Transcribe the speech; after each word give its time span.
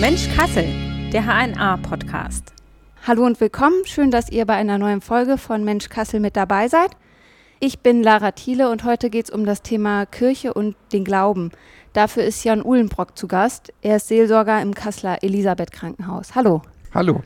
Mensch 0.00 0.28
Kassel, 0.36 0.66
der 1.12 1.24
HNA-Podcast. 1.24 2.52
Hallo 3.06 3.24
und 3.24 3.40
willkommen. 3.40 3.84
Schön, 3.86 4.10
dass 4.10 4.30
ihr 4.30 4.44
bei 4.44 4.54
einer 4.54 4.78
neuen 4.78 5.00
Folge 5.00 5.38
von 5.38 5.64
Mensch 5.64 5.88
Kassel 5.88 6.20
mit 6.20 6.36
dabei 6.36 6.68
seid. 6.68 6.90
Ich 7.60 7.78
bin 7.80 8.02
Lara 8.02 8.32
Thiele 8.32 8.70
und 8.70 8.84
heute 8.84 9.08
geht 9.08 9.26
es 9.26 9.30
um 9.30 9.46
das 9.46 9.62
Thema 9.62 10.06
Kirche 10.06 10.52
und 10.52 10.76
den 10.92 11.04
Glauben. 11.04 11.50
Dafür 11.94 12.24
ist 12.24 12.44
Jan 12.44 12.64
Uhlenbrock 12.64 13.16
zu 13.16 13.28
Gast. 13.28 13.72
Er 13.80 13.96
ist 13.96 14.08
Seelsorger 14.08 14.60
im 14.60 14.74
Kasseler 14.74 15.22
Elisabeth 15.22 15.72
Krankenhaus. 15.72 16.34
Hallo. 16.34 16.62
Hallo. 16.92 17.22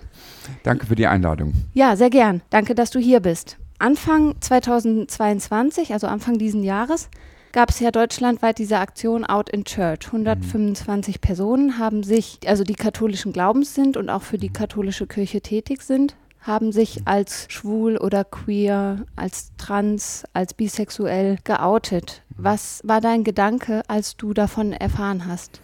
Danke 0.62 0.86
für 0.86 0.94
die 0.94 1.06
Einladung. 1.06 1.52
Ja, 1.74 1.96
sehr 1.96 2.10
gern. 2.10 2.42
Danke, 2.50 2.74
dass 2.74 2.90
du 2.90 2.98
hier 2.98 3.20
bist. 3.20 3.56
Anfang 3.78 4.34
2022, 4.40 5.92
also 5.92 6.06
Anfang 6.06 6.38
diesen 6.38 6.64
Jahres, 6.64 7.10
gab 7.58 7.70
es 7.70 7.80
ja 7.80 7.90
deutschlandweit 7.90 8.58
diese 8.58 8.78
Aktion 8.78 9.24
Out 9.24 9.50
in 9.50 9.64
Church. 9.64 10.06
125 10.06 11.16
mhm. 11.16 11.20
Personen 11.20 11.78
haben 11.80 12.04
sich, 12.04 12.38
also 12.46 12.62
die 12.62 12.74
katholischen 12.74 13.32
Glaubens 13.32 13.74
sind 13.74 13.96
und 13.96 14.10
auch 14.10 14.22
für 14.22 14.38
die 14.38 14.52
katholische 14.52 15.08
Kirche 15.08 15.40
tätig 15.40 15.82
sind, 15.82 16.14
haben 16.40 16.70
sich 16.70 17.00
als 17.06 17.46
schwul 17.48 17.96
oder 17.96 18.22
queer, 18.22 19.04
als 19.16 19.50
trans, 19.56 20.22
als 20.34 20.54
bisexuell 20.54 21.38
geoutet. 21.42 22.22
Was 22.36 22.80
war 22.84 23.00
dein 23.00 23.24
Gedanke, 23.24 23.82
als 23.88 24.16
du 24.16 24.34
davon 24.34 24.72
erfahren 24.72 25.26
hast? 25.26 25.60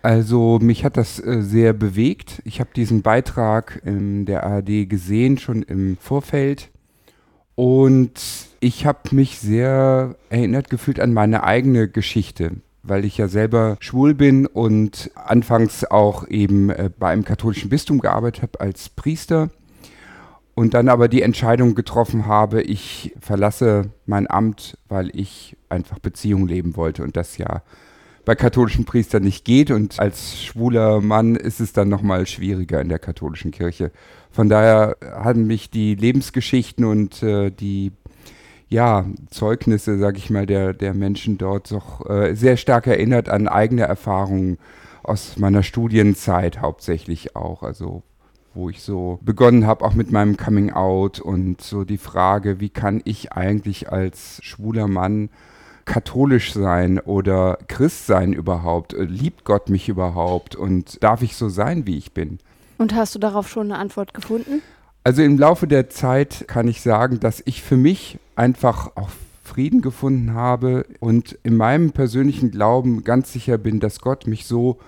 Also 0.00 0.58
mich 0.62 0.86
hat 0.86 0.96
das 0.96 1.20
äh, 1.20 1.42
sehr 1.42 1.74
bewegt. 1.74 2.40
Ich 2.46 2.60
habe 2.60 2.70
diesen 2.74 3.02
Beitrag 3.02 3.82
in 3.84 4.24
der 4.24 4.44
ARD 4.44 4.88
gesehen, 4.88 5.36
schon 5.36 5.62
im 5.64 5.98
Vorfeld. 5.98 6.70
Und 7.56 8.12
ich 8.66 8.84
habe 8.84 9.14
mich 9.14 9.38
sehr 9.38 10.16
erinnert 10.28 10.70
gefühlt 10.70 10.98
an 10.98 11.14
meine 11.14 11.44
eigene 11.44 11.86
Geschichte, 11.86 12.50
weil 12.82 13.04
ich 13.04 13.16
ja 13.16 13.28
selber 13.28 13.76
schwul 13.78 14.12
bin 14.12 14.44
und 14.44 15.08
anfangs 15.14 15.84
auch 15.84 16.26
eben 16.26 16.70
äh, 16.70 16.90
bei 16.98 17.10
einem 17.10 17.24
katholischen 17.24 17.70
Bistum 17.70 18.00
gearbeitet 18.00 18.42
habe 18.42 18.60
als 18.60 18.88
Priester 18.88 19.50
und 20.56 20.74
dann 20.74 20.88
aber 20.88 21.06
die 21.06 21.22
Entscheidung 21.22 21.76
getroffen 21.76 22.26
habe, 22.26 22.60
ich 22.60 23.14
verlasse 23.20 23.90
mein 24.04 24.28
Amt, 24.28 24.76
weil 24.88 25.10
ich 25.14 25.56
einfach 25.68 26.00
Beziehung 26.00 26.48
leben 26.48 26.74
wollte 26.74 27.04
und 27.04 27.16
das 27.16 27.38
ja 27.38 27.62
bei 28.24 28.34
katholischen 28.34 28.84
Priestern 28.84 29.22
nicht 29.22 29.44
geht 29.44 29.70
und 29.70 30.00
als 30.00 30.42
schwuler 30.42 31.00
Mann 31.00 31.36
ist 31.36 31.60
es 31.60 31.72
dann 31.72 31.88
nochmal 31.88 32.26
schwieriger 32.26 32.80
in 32.80 32.88
der 32.88 32.98
katholischen 32.98 33.52
Kirche. 33.52 33.92
Von 34.32 34.48
daher 34.48 34.96
haben 35.00 35.46
mich 35.46 35.70
die 35.70 35.94
Lebensgeschichten 35.94 36.84
und 36.84 37.22
äh, 37.22 37.50
die 37.50 37.92
ja, 38.68 39.04
Zeugnisse, 39.30 39.98
sag 39.98 40.18
ich 40.18 40.30
mal, 40.30 40.46
der, 40.46 40.72
der 40.72 40.94
Menschen 40.94 41.38
dort 41.38 41.70
doch 41.70 42.08
äh, 42.08 42.34
sehr 42.34 42.56
stark 42.56 42.86
erinnert 42.86 43.28
an 43.28 43.48
eigene 43.48 43.82
Erfahrungen 43.82 44.58
aus 45.02 45.36
meiner 45.38 45.62
Studienzeit 45.62 46.60
hauptsächlich 46.60 47.36
auch. 47.36 47.62
Also 47.62 48.02
wo 48.56 48.70
ich 48.70 48.82
so 48.82 49.18
begonnen 49.22 49.66
habe, 49.66 49.84
auch 49.84 49.94
mit 49.94 50.10
meinem 50.10 50.36
Coming 50.36 50.72
Out 50.72 51.20
und 51.20 51.60
so 51.60 51.84
die 51.84 51.98
Frage, 51.98 52.58
wie 52.58 52.70
kann 52.70 53.02
ich 53.04 53.32
eigentlich 53.32 53.92
als 53.92 54.40
schwuler 54.42 54.88
Mann 54.88 55.28
katholisch 55.84 56.52
sein 56.54 56.98
oder 56.98 57.58
Christ 57.68 58.06
sein 58.06 58.32
überhaupt? 58.32 58.96
Liebt 58.98 59.44
Gott 59.44 59.68
mich 59.68 59.88
überhaupt 59.88 60.56
und 60.56 61.02
darf 61.04 61.22
ich 61.22 61.36
so 61.36 61.48
sein, 61.48 61.86
wie 61.86 61.98
ich 61.98 62.12
bin? 62.12 62.38
Und 62.78 62.94
hast 62.94 63.14
du 63.14 63.18
darauf 63.18 63.48
schon 63.48 63.70
eine 63.70 63.78
Antwort 63.78 64.14
gefunden? 64.14 64.62
Also 65.06 65.22
im 65.22 65.38
Laufe 65.38 65.68
der 65.68 65.88
Zeit 65.88 66.46
kann 66.48 66.66
ich 66.66 66.80
sagen, 66.80 67.20
dass 67.20 67.40
ich 67.46 67.62
für 67.62 67.76
mich 67.76 68.18
einfach 68.34 68.96
auch 68.96 69.10
Frieden 69.44 69.80
gefunden 69.80 70.34
habe 70.34 70.84
und 70.98 71.38
in 71.44 71.56
meinem 71.56 71.92
persönlichen 71.92 72.50
Glauben 72.50 73.04
ganz 73.04 73.32
sicher 73.32 73.56
bin, 73.56 73.78
dass 73.78 74.00
Gott 74.00 74.26
mich 74.26 74.46
so 74.46 74.80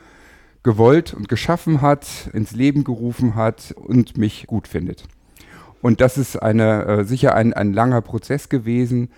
gewollt 0.64 1.14
und 1.14 1.28
geschaffen 1.28 1.82
hat, 1.82 2.30
ins 2.32 2.50
Leben 2.50 2.82
gerufen 2.82 3.36
hat 3.36 3.72
und 3.76 4.18
mich 4.18 4.48
gut 4.48 4.66
findet. 4.66 5.04
Und 5.82 6.00
das 6.00 6.18
ist 6.18 6.34
eine, 6.42 6.84
äh, 6.86 7.04
sicher 7.04 7.36
ein, 7.36 7.52
ein 7.52 7.72
langer 7.72 8.00
Prozess 8.00 8.48
gewesen, 8.48 9.12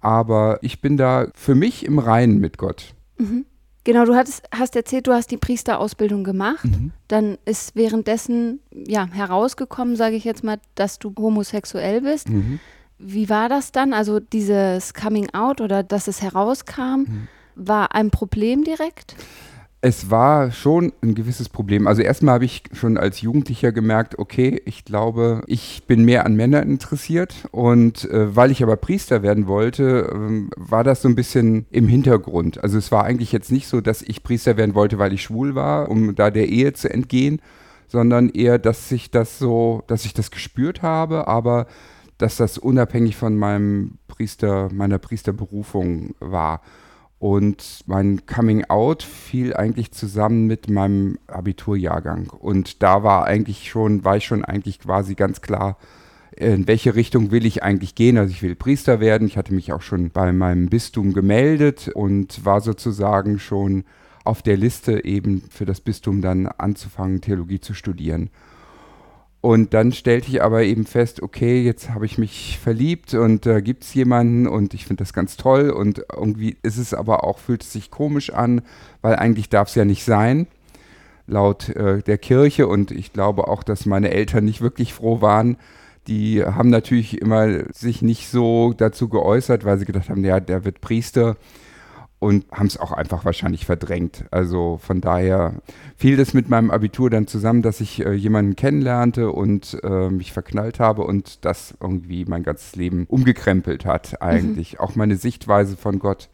aber 0.00 0.58
ich 0.62 0.80
bin 0.80 0.96
da 0.96 1.28
für 1.32 1.54
mich 1.54 1.86
im 1.86 2.00
Reinen 2.00 2.40
mit 2.40 2.58
Gott. 2.58 2.94
Mhm. 3.18 3.46
Genau, 3.84 4.04
du 4.04 4.14
hattest, 4.14 4.42
hast 4.52 4.76
erzählt, 4.76 5.06
du 5.06 5.12
hast 5.12 5.30
die 5.30 5.38
Priesterausbildung 5.38 6.22
gemacht. 6.22 6.64
Mhm. 6.64 6.92
Dann 7.08 7.38
ist 7.44 7.74
währenddessen 7.74 8.60
ja, 8.70 9.08
herausgekommen, 9.10 9.96
sage 9.96 10.16
ich 10.16 10.24
jetzt 10.24 10.44
mal, 10.44 10.58
dass 10.74 10.98
du 10.98 11.14
homosexuell 11.18 12.02
bist. 12.02 12.28
Mhm. 12.28 12.60
Wie 12.98 13.30
war 13.30 13.48
das 13.48 13.72
dann? 13.72 13.94
Also 13.94 14.20
dieses 14.20 14.92
Coming 14.92 15.30
Out 15.32 15.62
oder 15.62 15.82
dass 15.82 16.08
es 16.08 16.20
herauskam, 16.20 17.06
mhm. 17.06 17.28
war 17.54 17.94
ein 17.94 18.10
Problem 18.10 18.64
direkt? 18.64 19.16
Es 19.82 20.10
war 20.10 20.52
schon 20.52 20.92
ein 21.02 21.14
gewisses 21.14 21.48
Problem. 21.48 21.86
Also 21.86 22.02
erstmal 22.02 22.34
habe 22.34 22.44
ich 22.44 22.64
schon 22.72 22.98
als 22.98 23.22
Jugendlicher 23.22 23.72
gemerkt, 23.72 24.18
okay, 24.18 24.60
ich 24.66 24.84
glaube, 24.84 25.42
ich 25.46 25.84
bin 25.86 26.04
mehr 26.04 26.26
an 26.26 26.36
Männern 26.36 26.68
interessiert. 26.68 27.48
Und 27.50 28.04
äh, 28.10 28.36
weil 28.36 28.50
ich 28.50 28.62
aber 28.62 28.76
Priester 28.76 29.22
werden 29.22 29.46
wollte, 29.46 30.10
äh, 30.12 30.50
war 30.56 30.84
das 30.84 31.00
so 31.00 31.08
ein 31.08 31.14
bisschen 31.14 31.64
im 31.70 31.88
Hintergrund. 31.88 32.62
Also 32.62 32.76
es 32.76 32.92
war 32.92 33.04
eigentlich 33.04 33.32
jetzt 33.32 33.50
nicht 33.50 33.68
so, 33.68 33.80
dass 33.80 34.02
ich 34.02 34.22
Priester 34.22 34.58
werden 34.58 34.74
wollte, 34.74 34.98
weil 34.98 35.14
ich 35.14 35.22
schwul 35.22 35.54
war, 35.54 35.88
um 35.88 36.14
da 36.14 36.30
der 36.30 36.48
Ehe 36.48 36.74
zu 36.74 36.92
entgehen, 36.92 37.40
sondern 37.88 38.28
eher, 38.28 38.58
dass 38.58 38.92
ich 38.92 39.10
das 39.10 39.38
so, 39.38 39.82
dass 39.86 40.04
ich 40.04 40.12
das 40.12 40.30
gespürt 40.30 40.82
habe, 40.82 41.26
aber 41.26 41.66
dass 42.18 42.36
das 42.36 42.58
unabhängig 42.58 43.16
von 43.16 43.34
meinem 43.34 43.98
Priester, 44.08 44.68
meiner 44.72 44.98
Priesterberufung 44.98 46.14
war. 46.20 46.60
Und 47.20 47.84
mein 47.86 48.24
Coming 48.24 48.64
Out 48.64 49.02
fiel 49.02 49.54
eigentlich 49.54 49.92
zusammen 49.92 50.46
mit 50.46 50.70
meinem 50.70 51.18
Abiturjahrgang. 51.26 52.30
Und 52.30 52.82
da 52.82 53.02
war 53.02 53.26
eigentlich 53.26 53.68
schon, 53.68 54.04
war 54.04 54.16
ich 54.16 54.24
schon 54.24 54.42
eigentlich 54.42 54.80
quasi 54.80 55.14
ganz 55.14 55.42
klar, 55.42 55.76
in 56.34 56.66
welche 56.66 56.94
Richtung 56.94 57.30
will 57.30 57.44
ich 57.44 57.62
eigentlich 57.62 57.94
gehen. 57.94 58.16
Also 58.16 58.30
ich 58.30 58.42
will 58.42 58.54
Priester 58.54 59.00
werden. 59.00 59.28
Ich 59.28 59.36
hatte 59.36 59.52
mich 59.52 59.70
auch 59.74 59.82
schon 59.82 60.08
bei 60.08 60.32
meinem 60.32 60.70
Bistum 60.70 61.12
gemeldet 61.12 61.90
und 61.92 62.46
war 62.46 62.62
sozusagen 62.62 63.38
schon 63.38 63.84
auf 64.24 64.40
der 64.40 64.56
Liste 64.56 65.04
eben 65.04 65.42
für 65.50 65.66
das 65.66 65.82
Bistum 65.82 66.22
dann 66.22 66.46
anzufangen, 66.46 67.20
Theologie 67.20 67.60
zu 67.60 67.74
studieren. 67.74 68.30
Und 69.42 69.72
dann 69.72 69.92
stellte 69.92 70.28
ich 70.28 70.42
aber 70.42 70.64
eben 70.64 70.84
fest, 70.84 71.22
okay, 71.22 71.62
jetzt 71.62 71.90
habe 71.90 72.04
ich 72.04 72.18
mich 72.18 72.58
verliebt 72.62 73.14
und 73.14 73.46
da 73.46 73.56
äh, 73.56 73.62
gibt 73.62 73.84
es 73.84 73.94
jemanden 73.94 74.46
und 74.46 74.74
ich 74.74 74.84
finde 74.84 75.02
das 75.02 75.14
ganz 75.14 75.38
toll 75.38 75.70
und 75.70 76.04
irgendwie 76.14 76.58
ist 76.62 76.76
es 76.76 76.92
aber 76.92 77.24
auch, 77.24 77.38
fühlt 77.38 77.62
es 77.62 77.72
sich 77.72 77.90
komisch 77.90 78.30
an, 78.30 78.60
weil 79.00 79.16
eigentlich 79.16 79.48
darf 79.48 79.68
es 79.68 79.74
ja 79.76 79.86
nicht 79.86 80.04
sein, 80.04 80.46
laut 81.26 81.70
äh, 81.70 82.02
der 82.02 82.18
Kirche 82.18 82.66
und 82.66 82.90
ich 82.90 83.14
glaube 83.14 83.48
auch, 83.48 83.62
dass 83.62 83.86
meine 83.86 84.10
Eltern 84.10 84.44
nicht 84.44 84.60
wirklich 84.60 84.92
froh 84.92 85.22
waren. 85.22 85.56
Die 86.06 86.44
haben 86.44 86.68
natürlich 86.68 87.20
immer 87.22 87.72
sich 87.72 88.02
nicht 88.02 88.28
so 88.28 88.74
dazu 88.76 89.08
geäußert, 89.08 89.64
weil 89.64 89.78
sie 89.78 89.86
gedacht 89.86 90.10
haben, 90.10 90.24
ja, 90.24 90.40
der 90.40 90.64
wird 90.66 90.82
Priester 90.82 91.36
und 92.20 92.44
haben 92.52 92.66
es 92.66 92.78
auch 92.78 92.92
einfach 92.92 93.24
wahrscheinlich 93.24 93.64
verdrängt. 93.64 94.26
Also 94.30 94.78
von 94.80 95.00
daher 95.00 95.54
fiel 95.96 96.18
das 96.18 96.34
mit 96.34 96.50
meinem 96.50 96.70
Abitur 96.70 97.08
dann 97.08 97.26
zusammen, 97.26 97.62
dass 97.62 97.80
ich 97.80 98.04
äh, 98.04 98.12
jemanden 98.12 98.56
kennenlernte 98.56 99.30
und 99.30 99.78
äh, 99.82 100.10
mich 100.10 100.32
verknallt 100.32 100.80
habe 100.80 101.02
und 101.02 101.44
das 101.46 101.74
irgendwie 101.80 102.26
mein 102.26 102.42
ganzes 102.42 102.76
Leben 102.76 103.06
umgekrempelt 103.08 103.86
hat 103.86 104.20
eigentlich. 104.20 104.74
Mhm. 104.74 104.80
Auch 104.80 104.96
meine 104.96 105.16
Sichtweise 105.16 105.78
von 105.78 105.98
Gott, 105.98 106.28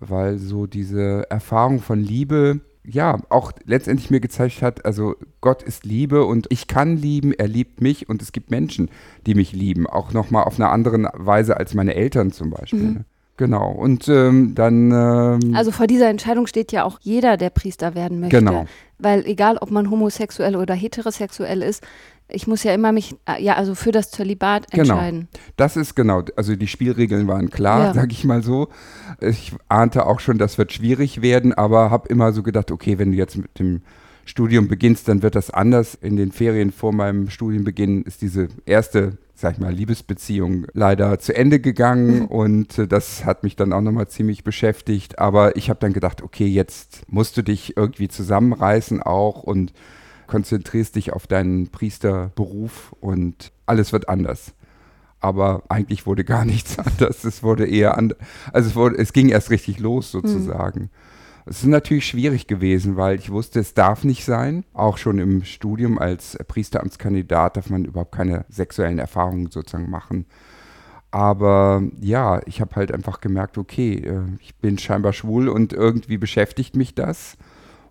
weil 0.00 0.38
so 0.38 0.66
diese 0.66 1.30
Erfahrung 1.30 1.78
von 1.78 2.00
Liebe, 2.00 2.60
ja, 2.84 3.20
auch 3.28 3.52
letztendlich 3.64 4.10
mir 4.10 4.20
gezeigt 4.20 4.60
hat, 4.60 4.84
also 4.84 5.14
Gott 5.40 5.62
ist 5.62 5.84
Liebe 5.84 6.24
und 6.24 6.48
ich 6.50 6.66
kann 6.66 6.96
lieben, 6.96 7.32
er 7.32 7.46
liebt 7.46 7.80
mich 7.80 8.08
und 8.08 8.22
es 8.22 8.32
gibt 8.32 8.50
Menschen, 8.50 8.90
die 9.24 9.36
mich 9.36 9.52
lieben, 9.52 9.86
auch 9.86 10.12
nochmal 10.12 10.44
auf 10.44 10.56
eine 10.58 10.68
andere 10.68 11.10
Weise 11.14 11.56
als 11.56 11.74
meine 11.74 11.94
Eltern 11.94 12.32
zum 12.32 12.50
Beispiel. 12.50 12.80
Mhm. 12.82 12.94
Ne? 12.94 13.04
Genau. 13.36 13.70
Und 13.70 14.08
ähm, 14.08 14.54
dann. 14.54 14.90
Ähm, 14.90 15.54
also 15.54 15.70
vor 15.70 15.86
dieser 15.86 16.08
Entscheidung 16.08 16.46
steht 16.46 16.72
ja 16.72 16.84
auch 16.84 16.98
jeder, 17.00 17.36
der 17.36 17.50
Priester 17.50 17.94
werden 17.94 18.20
möchte. 18.20 18.38
Genau. 18.38 18.66
Weil 18.98 19.26
egal, 19.26 19.58
ob 19.58 19.70
man 19.70 19.90
homosexuell 19.90 20.56
oder 20.56 20.74
heterosexuell 20.74 21.62
ist, 21.62 21.82
ich 22.28 22.46
muss 22.46 22.64
ja 22.64 22.74
immer 22.74 22.92
mich, 22.92 23.14
äh, 23.28 23.42
ja, 23.42 23.54
also 23.54 23.74
für 23.74 23.92
das 23.92 24.10
Zölibat 24.10 24.70
genau. 24.70 24.94
entscheiden. 24.94 25.28
Genau. 25.32 25.44
Das 25.56 25.76
ist 25.76 25.94
genau, 25.94 26.22
also 26.34 26.56
die 26.56 26.66
Spielregeln 26.66 27.28
waren 27.28 27.50
klar, 27.50 27.84
ja. 27.84 27.94
sag 27.94 28.10
ich 28.10 28.24
mal 28.24 28.42
so. 28.42 28.68
Ich 29.20 29.52
ahnte 29.68 30.06
auch 30.06 30.20
schon, 30.20 30.38
das 30.38 30.58
wird 30.58 30.72
schwierig 30.72 31.22
werden, 31.22 31.52
aber 31.52 31.90
habe 31.90 32.08
immer 32.08 32.32
so 32.32 32.42
gedacht, 32.42 32.70
okay, 32.70 32.98
wenn 32.98 33.12
du 33.12 33.18
jetzt 33.18 33.36
mit 33.36 33.58
dem 33.58 33.82
Studium 34.24 34.66
beginnst, 34.66 35.06
dann 35.08 35.22
wird 35.22 35.36
das 35.36 35.50
anders. 35.50 35.94
In 35.94 36.16
den 36.16 36.32
Ferien 36.32 36.72
vor 36.72 36.92
meinem 36.92 37.30
Studienbeginn 37.30 38.02
ist 38.02 38.22
diese 38.22 38.48
erste 38.64 39.18
sag 39.38 39.52
ich 39.52 39.58
mal, 39.60 39.72
Liebesbeziehung 39.72 40.66
leider 40.72 41.18
zu 41.18 41.36
Ende 41.36 41.60
gegangen 41.60 42.20
mhm. 42.20 42.26
und 42.26 42.78
äh, 42.78 42.88
das 42.88 43.26
hat 43.26 43.42
mich 43.42 43.54
dann 43.54 43.74
auch 43.74 43.82
nochmal 43.82 44.08
ziemlich 44.08 44.44
beschäftigt. 44.44 45.18
Aber 45.18 45.56
ich 45.56 45.68
habe 45.68 45.78
dann 45.78 45.92
gedacht, 45.92 46.22
okay, 46.22 46.46
jetzt 46.46 47.02
musst 47.08 47.36
du 47.36 47.42
dich 47.42 47.76
irgendwie 47.76 48.08
zusammenreißen 48.08 49.02
auch 49.02 49.42
und 49.42 49.74
konzentrierst 50.26 50.96
dich 50.96 51.12
auf 51.12 51.26
deinen 51.26 51.68
Priesterberuf 51.68 52.96
und 53.00 53.52
alles 53.66 53.92
wird 53.92 54.08
anders. 54.08 54.54
aber 55.20 55.64
eigentlich 55.68 56.06
wurde 56.06 56.24
gar 56.24 56.44
nichts 56.54 56.78
anders. 56.78 57.24
Es 57.24 57.42
wurde 57.42 57.66
eher 57.66 57.98
anders. 57.98 58.18
Also 58.52 58.70
es, 58.70 58.76
wurde, 58.76 58.96
es 58.96 59.12
ging 59.12 59.28
erst 59.28 59.50
richtig 59.50 59.78
los 59.78 60.10
sozusagen. 60.10 60.80
Mhm. 60.80 60.90
Es 61.48 61.58
ist 61.58 61.66
natürlich 61.66 62.08
schwierig 62.08 62.48
gewesen, 62.48 62.96
weil 62.96 63.20
ich 63.20 63.30
wusste, 63.30 63.60
es 63.60 63.72
darf 63.72 64.02
nicht 64.02 64.24
sein. 64.24 64.64
Auch 64.74 64.98
schon 64.98 65.20
im 65.20 65.44
Studium 65.44 65.96
als 65.96 66.36
Priesteramtskandidat 66.48 67.56
darf 67.56 67.70
man 67.70 67.84
überhaupt 67.84 68.16
keine 68.16 68.44
sexuellen 68.48 68.98
Erfahrungen 68.98 69.52
sozusagen 69.52 69.88
machen. 69.88 70.26
Aber 71.12 71.84
ja, 72.00 72.40
ich 72.46 72.60
habe 72.60 72.74
halt 72.74 72.90
einfach 72.90 73.20
gemerkt, 73.20 73.58
okay, 73.58 73.94
äh, 73.94 74.22
ich 74.40 74.56
bin 74.56 74.76
scheinbar 74.76 75.12
schwul 75.12 75.48
und 75.48 75.72
irgendwie 75.72 76.18
beschäftigt 76.18 76.74
mich 76.74 76.96
das. 76.96 77.36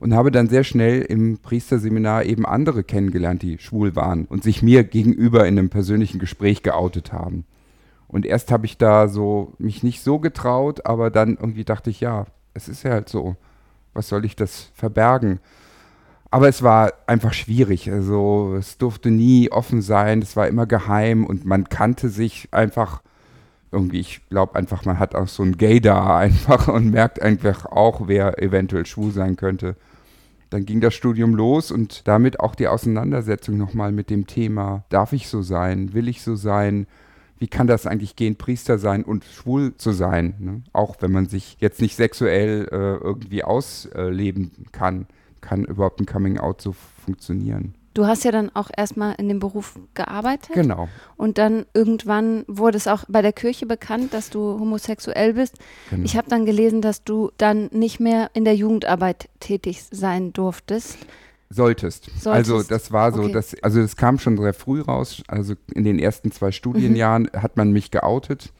Und 0.01 0.13
habe 0.13 0.31
dann 0.31 0.50
sehr 0.50 0.66
schnell 0.66 1.01
im 1.01 1.38
Priesterseminar 1.38 2.25
eben 2.25 2.46
andere 2.46 2.84
kennengelernt, 2.84 3.42
die 3.42 3.58
schwul 3.58 3.96
waren 3.96 4.25
und 4.25 4.44
sich 4.44 4.63
mir 4.63 4.84
gegenüber 4.84 5.48
in 5.48 5.58
einem 5.58 5.69
persönlichen 5.69 6.19
Gespräch 6.19 6.62
geoutet 6.62 7.13
haben. 7.13 7.46
Und 8.10 8.25
erst 8.25 8.51
habe 8.51 8.66
ich 8.66 8.78
da 8.78 9.08
so 9.08 9.54
mich 9.60 9.81
nicht 9.81 10.04
so 10.04 10.19
getraut, 10.19 10.86
aber 10.86 11.10
dann 11.10 11.38
irgendwie 11.38 11.63
dachte 11.63 11.90
ich, 11.90 12.01
ja, 12.01 12.25
es 12.54 12.68
ist 12.68 12.84
ja 12.84 12.92
halt 12.92 13.08
so. 13.08 13.38
Was 13.96 14.10
soll 14.10 14.26
ich 14.26 14.36
das 14.36 14.70
verbergen? 14.76 15.40
Aber 16.30 16.50
es 16.50 16.62
war 16.62 16.94
einfach 17.08 17.34
schwierig. 17.34 17.90
Also 17.90 18.56
es 18.60 18.78
durfte 18.78 19.10
nie 19.10 19.52
offen 19.52 19.82
sein, 19.82 20.22
es 20.22 20.36
war 20.36 20.48
immer 20.48 20.66
geheim 20.66 21.26
und 21.26 21.46
man 21.46 21.70
kannte 21.70 22.10
sich 22.10 22.50
einfach 22.52 23.02
irgendwie, 23.72 24.00
ich 24.00 24.22
glaube 24.30 24.56
einfach, 24.56 24.86
man 24.86 25.00
hat 25.00 25.16
auch 25.16 25.28
so 25.28 25.44
ein 25.44 25.58
Gaydar 25.58 26.18
einfach 26.18 26.68
und 26.68 26.92
merkt 26.92 27.22
einfach 27.22 27.66
auch, 27.66 28.08
wer 28.08 28.42
eventuell 28.42 28.86
schwul 28.86 29.12
sein 29.12 29.36
könnte. 29.38 29.76
Dann 30.50 30.66
ging 30.66 30.82
das 30.82 30.94
Studium 30.94 31.36
los 31.36 31.72
und 31.72 32.08
damit 32.08 32.40
auch 32.40 32.56
die 32.56 32.68
Auseinandersetzung 32.68 33.58
nochmal 33.58 33.92
mit 33.92 34.10
dem 34.10 34.28
Thema, 34.28 34.84
darf 34.90 35.12
ich 35.14 35.28
so 35.28 35.42
sein, 35.42 35.94
will 35.94 36.08
ich 36.08 36.22
so 36.22 36.36
sein, 36.36 36.88
wie 37.38 37.48
kann 37.48 37.68
das 37.68 37.86
eigentlich 37.86 38.16
gehen, 38.16 38.36
Priester 38.36 38.78
sein 38.78 39.04
und 39.04 39.26
schwul 39.26 39.76
zu 39.78 39.92
sein? 39.92 40.36
Ne? 40.40 40.62
Auch 40.74 40.96
wenn 41.02 41.12
man 41.12 41.28
sich 41.28 41.58
jetzt 41.60 41.82
nicht 41.82 41.96
sexuell 41.96 42.68
äh, 42.72 42.76
irgendwie 43.04 43.44
ausleben 43.44 44.52
kann, 44.72 45.08
kann 45.42 45.66
überhaupt 45.66 46.00
ein 46.00 46.06
Coming 46.06 46.40
Out 46.40 46.62
so 46.62 46.74
funktionieren. 47.04 47.76
Du 47.96 48.06
hast 48.06 48.26
ja 48.26 48.32
dann 48.32 48.54
auch 48.54 48.70
erstmal 48.76 49.16
in 49.16 49.30
dem 49.30 49.40
Beruf 49.40 49.80
gearbeitet. 49.94 50.54
Genau. 50.54 50.90
Und 51.16 51.38
dann 51.38 51.66
irgendwann 51.74 52.44
wurde 52.48 52.78
es 52.78 52.90
auch 52.90 53.06
bei 53.08 53.22
der 53.22 53.32
Kirche 53.32 53.66
bekannt, 53.66 54.14
dass 54.14 54.30
du 54.30 54.60
homosexuell 54.60 55.34
bist. 55.34 55.58
Genau. 55.90 56.04
Ich 56.04 56.18
habe 56.18 56.30
dann 56.30 56.46
gelesen, 56.46 56.82
dass 56.82 57.06
du 57.06 57.32
dann 57.38 57.70
nicht 57.72 58.02
mehr 58.02 58.32
in 58.34 58.44
der 58.44 58.56
Jugendarbeit 58.56 59.30
tätig 59.40 59.82
sein 59.92 60.34
durftest. 60.34 60.98
Solltest. 61.50 62.06
Solltest. 62.06 62.28
Also 62.28 62.64
das 62.64 62.92
war 62.92 63.12
so, 63.12 63.24
okay. 63.24 63.34
dass, 63.34 63.56
also 63.62 63.80
es 63.80 63.96
kam 63.96 64.20
schon 64.20 64.38
sehr 64.38 64.54
früh 64.54 64.82
raus. 64.82 65.22
Also 65.28 65.54
in 65.74 65.84
den 65.84 66.00
ersten 66.00 66.32
zwei 66.32 66.52
Studienjahren 66.52 67.30
mhm. 67.34 67.42
hat 67.42 67.58
man 67.58 67.72
mich 67.72 67.92
geoutet. 67.92 68.52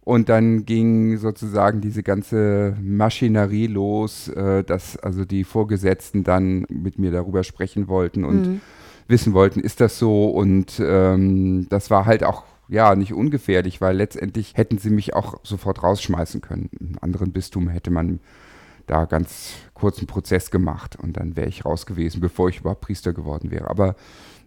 Und 0.00 0.30
dann 0.30 0.64
ging 0.64 1.18
sozusagen 1.18 1.82
diese 1.82 2.02
ganze 2.02 2.74
Maschinerie 2.80 3.66
los, 3.66 4.28
äh, 4.28 4.64
dass 4.64 4.96
also 4.96 5.26
die 5.26 5.44
Vorgesetzten 5.44 6.24
dann 6.24 6.64
mit 6.70 6.98
mir 6.98 7.10
darüber 7.10 7.44
sprechen 7.44 7.88
wollten 7.88 8.24
und 8.24 8.46
mhm. 8.46 8.60
wissen 9.06 9.34
wollten, 9.34 9.60
ist 9.60 9.82
das 9.82 9.98
so? 9.98 10.30
Und 10.30 10.80
ähm, 10.82 11.66
das 11.68 11.90
war 11.90 12.06
halt 12.06 12.24
auch 12.24 12.44
ja 12.68 12.94
nicht 12.94 13.12
ungefährlich, 13.12 13.80
weil 13.80 13.96
letztendlich 13.96 14.54
hätten 14.56 14.78
sie 14.78 14.90
mich 14.90 15.14
auch 15.14 15.40
sofort 15.42 15.82
rausschmeißen 15.82 16.40
können. 16.40 16.70
Im 16.80 16.96
anderen 17.00 17.32
Bistum 17.32 17.68
hätte 17.68 17.90
man 17.90 18.20
da 18.88 19.04
ganz 19.04 19.54
kurzen 19.74 20.06
Prozess 20.06 20.50
gemacht 20.50 20.96
und 21.00 21.16
dann 21.16 21.36
wäre 21.36 21.48
ich 21.48 21.64
raus 21.64 21.86
gewesen, 21.86 22.20
bevor 22.20 22.48
ich 22.48 22.60
überhaupt 22.60 22.80
Priester 22.80 23.12
geworden 23.12 23.50
wäre. 23.50 23.70
Aber 23.70 23.94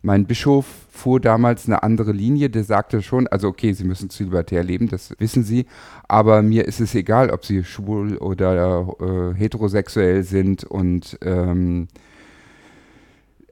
mein 0.04 0.26
Bischof 0.26 0.66
fuhr 0.90 1.20
damals 1.20 1.68
eine 1.68 1.84
andere 1.84 2.12
Linie, 2.12 2.50
der 2.50 2.64
sagte 2.64 3.02
schon, 3.02 3.28
also 3.28 3.48
okay, 3.48 3.74
Sie 3.74 3.84
müssen 3.84 4.10
zölibatär 4.10 4.64
leben, 4.64 4.90
das 4.90 5.14
wissen 5.20 5.44
Sie, 5.44 5.68
aber 6.08 6.42
mir 6.42 6.66
ist 6.66 6.80
es 6.80 6.96
egal, 6.96 7.30
ob 7.30 7.46
Sie 7.46 7.64
schwul 7.64 8.18
oder 8.18 8.88
äh, 9.00 9.38
heterosexuell 9.38 10.24
sind 10.24 10.64
und 10.64 11.18
ähm, 11.22 11.88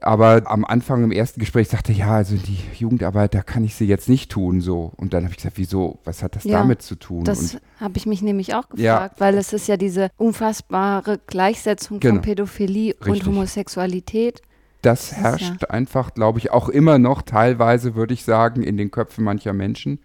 aber 0.00 0.42
am 0.46 0.64
Anfang 0.64 1.04
im 1.04 1.12
ersten 1.12 1.40
Gespräch 1.40 1.68
sagte 1.68 1.92
ja, 1.92 2.12
also 2.12 2.36
die 2.36 2.58
Jugendarbeit, 2.74 3.34
da 3.34 3.42
kann 3.42 3.64
ich 3.64 3.74
sie 3.74 3.86
jetzt 3.86 4.08
nicht 4.08 4.30
tun 4.30 4.60
so. 4.60 4.92
Und 4.96 5.12
dann 5.12 5.24
habe 5.24 5.32
ich 5.32 5.38
gesagt, 5.38 5.58
wieso? 5.58 5.98
Was 6.04 6.22
hat 6.22 6.36
das 6.36 6.44
ja, 6.44 6.58
damit 6.58 6.82
zu 6.82 6.96
tun? 6.96 7.24
Das 7.24 7.58
habe 7.78 7.98
ich 7.98 8.06
mich 8.06 8.22
nämlich 8.22 8.54
auch 8.54 8.68
gefragt, 8.68 8.80
ja. 8.80 9.10
weil 9.18 9.36
es 9.36 9.52
ist 9.52 9.68
ja 9.68 9.76
diese 9.76 10.10
unfassbare 10.16 11.20
Gleichsetzung 11.26 12.00
genau. 12.00 12.14
von 12.14 12.22
Pädophilie 12.22 12.94
Richtig. 12.94 13.08
und 13.08 13.26
Homosexualität. 13.26 14.42
Das, 14.82 15.12
herrscht 15.12 15.62
ja. 15.62 15.68
einfach, 15.68 16.14
glaube 16.14 16.38
ich, 16.38 16.50
auch 16.50 16.70
immer 16.70 16.98
noch 16.98 17.20
teilweise, 17.20 17.94
würde 17.94 18.14
ich 18.14 18.24
sagen, 18.24 18.62
in 18.62 18.78
den 18.78 18.90
Köpfen 18.90 19.24
mancher 19.24 19.52
Menschen 19.52 20.00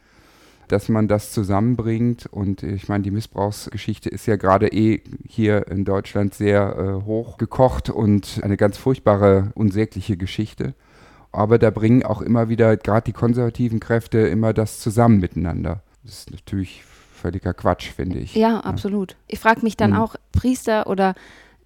dass 0.68 0.90
man 0.90 1.08
das 1.08 1.32
zusammenbringt. 1.32 2.26
Und 2.26 2.64
ich 2.64 2.88
meine, 2.88 3.04
die 3.04 3.12
Missbrauchsgeschichte 3.12 4.10
ist 4.10 4.26
ja 4.26 4.36
gerade 4.36 4.68
eh 4.68 5.02
hier 5.28 5.68
in 5.68 5.86
Deutschland 5.86 6.34
sehr 6.34 6.76
äh, 6.78 7.06
hoch 7.06 7.38
gekocht 7.38 7.90
und 7.90 8.40
eine 8.44 8.58
ganz 8.58 8.78
furchtbare, 8.78 9.52
unsägliche 9.56 10.18
Geschichte. 10.18 10.74
Aber 11.32 11.60
da 11.60 11.70
bringen 11.70 12.04
auch 12.04 12.22
immer 12.22 12.48
wieder, 12.48 12.78
gerade 12.78 13.06
die 13.06 13.14
konservativen 13.14 13.80
Kräfte, 13.80 14.20
immer 14.20 14.54
das 14.54 14.80
zusammen 14.80 15.20
miteinander. 15.20 15.82
Das 16.04 16.20
ist 16.20 16.32
natürlich 16.32 16.84
völliger 16.86 17.54
Quatsch, 17.54 17.92
finde 17.92 18.20
ich. 18.20 18.36
Ja, 18.36 18.60
absolut. 18.60 19.16
Ich 19.28 19.40
frage 19.40 19.62
mich 19.62 19.76
dann 19.76 19.92
mhm. 19.92 19.98
auch, 19.98 20.16
Priester 20.32 20.88
oder 20.88 21.16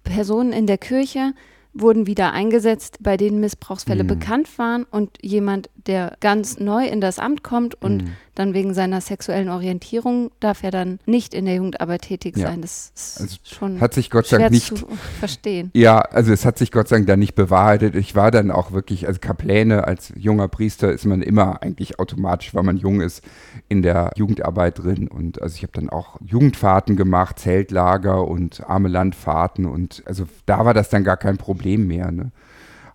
Personen 0.02 0.52
in 0.52 0.66
der 0.66 0.78
Kirche, 0.78 1.34
wurden 1.72 2.06
wieder 2.06 2.32
eingesetzt, 2.32 2.98
bei 3.00 3.16
denen 3.16 3.40
Missbrauchsfälle 3.40 4.02
mhm. 4.02 4.08
bekannt 4.08 4.58
waren 4.58 4.84
und 4.84 5.18
jemand, 5.22 5.70
der 5.86 6.16
ganz 6.20 6.58
neu 6.58 6.86
in 6.86 7.00
das 7.00 7.18
Amt 7.18 7.42
kommt 7.42 7.80
und 7.80 8.04
mhm. 8.04 8.12
dann 8.34 8.54
wegen 8.54 8.74
seiner 8.74 9.00
sexuellen 9.00 9.48
Orientierung 9.48 10.30
darf 10.40 10.62
er 10.62 10.70
dann 10.70 10.98
nicht 11.06 11.34
in 11.34 11.44
der 11.44 11.54
Jugendarbeit 11.56 12.02
tätig 12.02 12.36
ja. 12.36 12.48
sein. 12.48 12.62
Das 12.62 12.92
ist 12.94 13.20
also 13.20 13.36
schon 13.42 13.80
hat 13.80 13.94
sich 13.94 14.10
Gott 14.10 14.26
sei 14.26 14.38
Dank 14.38 14.50
nicht 14.50 14.76
zu 14.76 14.86
verstehen. 15.18 15.70
Ja, 15.74 15.98
also 15.98 16.32
es 16.32 16.44
hat 16.44 16.58
sich 16.58 16.72
Gott 16.72 16.88
sei 16.88 16.96
Dank 16.96 17.06
da 17.06 17.16
nicht 17.16 17.34
bewahrheitet. 17.34 17.94
Ich 17.94 18.14
war 18.14 18.30
dann 18.30 18.50
auch 18.50 18.72
wirklich, 18.72 19.06
also 19.06 19.20
Kapläne 19.20 19.84
als 19.84 20.12
junger 20.16 20.48
Priester 20.48 20.92
ist 20.92 21.04
man 21.04 21.22
immer 21.22 21.62
eigentlich 21.62 21.98
automatisch, 21.98 22.54
weil 22.54 22.62
man 22.62 22.76
jung 22.76 23.00
ist, 23.00 23.22
in 23.68 23.82
der 23.82 24.10
Jugendarbeit 24.16 24.78
drin. 24.78 25.08
Und 25.08 25.40
also 25.40 25.56
ich 25.56 25.62
habe 25.62 25.72
dann 25.72 25.90
auch 25.90 26.18
Jugendfahrten 26.20 26.96
gemacht, 26.96 27.38
Zeltlager 27.38 28.26
und 28.26 28.68
arme 28.68 28.88
Landfahrten 28.88 29.66
und 29.66 30.02
also 30.06 30.26
da 30.46 30.64
war 30.64 30.74
das 30.74 30.90
dann 30.90 31.04
gar 31.04 31.16
kein 31.16 31.36
Problem 31.36 31.86
mehr. 31.86 32.10
Ne? 32.10 32.32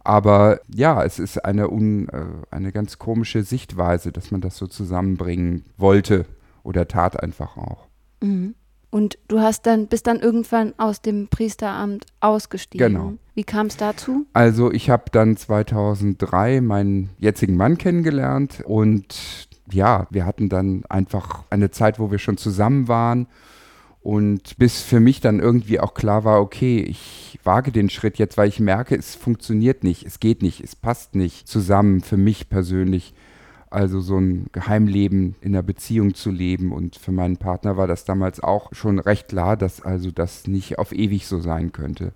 Aber 0.06 0.62
ja, 0.74 1.04
es 1.04 1.18
ist 1.18 1.44
eine, 1.44 1.70
un, 1.70 2.08
äh, 2.10 2.26
eine 2.52 2.72
ganz 2.72 3.00
komische 3.00 3.44
Sichtweise, 3.44 4.12
dass 4.12 4.30
man 4.30 4.40
das 4.40 4.56
so 4.56 4.68
zusammenbringen 4.68 5.66
wollte 5.78 6.26
oder 6.64 6.88
tat 6.88 7.22
einfach 7.22 7.58
auch. 7.58 7.88
Mhm. 8.22 8.54
Und 8.92 9.18
du 9.28 9.40
hast 9.40 9.66
dann, 9.66 9.88
bist 9.88 10.08
dann 10.08 10.20
irgendwann 10.20 10.74
aus 10.78 11.02
dem 11.02 11.28
Priesteramt 11.28 12.06
ausgestiegen. 12.22 12.94
Genau. 12.94 13.14
Wie 13.34 13.44
kam 13.44 13.66
es 13.66 13.78
dazu? 13.78 14.26
Also 14.32 14.72
ich 14.72 14.90
habe 14.90 15.06
dann 15.12 15.36
2003 15.36 16.62
meinen 16.62 17.10
jetzigen 17.18 17.58
Mann 17.58 17.78
kennengelernt 17.78 18.64
und 18.64 19.50
ja, 19.72 20.08
wir 20.12 20.26
hatten 20.26 20.50
dann 20.50 20.86
einfach 20.88 21.44
eine 21.50 21.72
Zeit, 21.72 22.00
wo 22.00 22.12
wir 22.12 22.20
schon 22.20 22.38
zusammen 22.38 22.88
waren 22.88 23.28
und 24.06 24.60
bis 24.60 24.84
für 24.84 25.00
mich 25.00 25.20
dann 25.20 25.40
irgendwie 25.40 25.80
auch 25.80 25.96
klar 25.96 26.24
war, 26.26 26.40
okay, 26.40 26.78
ich 26.78 27.40
wage 27.44 27.72
den 27.72 27.90
Schritt 27.90 28.20
jetzt, 28.20 28.38
weil 28.38 28.48
ich 28.48 28.60
merke, 28.60 28.96
es 28.96 29.16
funktioniert 29.16 29.84
nicht, 29.84 30.06
es 30.06 30.20
geht 30.20 30.44
nicht, 30.44 30.64
es 30.64 30.76
passt 30.76 31.16
nicht 31.16 31.48
zusammen 31.48 32.02
für 32.02 32.16
mich 32.16 32.48
persönlich. 32.48 33.16
Also 33.72 34.02
so 34.02 34.20
ein 34.20 34.46
Geheimleben 34.52 35.34
in 35.42 35.54
der 35.54 35.64
Beziehung 35.64 36.14
zu 36.14 36.30
leben. 36.30 36.72
Und 36.72 36.98
für 36.98 37.12
meinen 37.12 37.38
Partner 37.38 37.78
war 37.78 37.88
das 37.88 38.06
damals 38.06 38.40
auch 38.40 38.72
schon 38.74 39.00
recht 39.00 39.30
klar, 39.30 39.58
dass 39.58 39.82
also 39.82 40.12
das 40.12 40.46
nicht 40.46 40.78
auf 40.78 40.92
ewig 40.92 41.26
so 41.26 41.40
sein 41.40 41.72
könnte. 41.72 42.12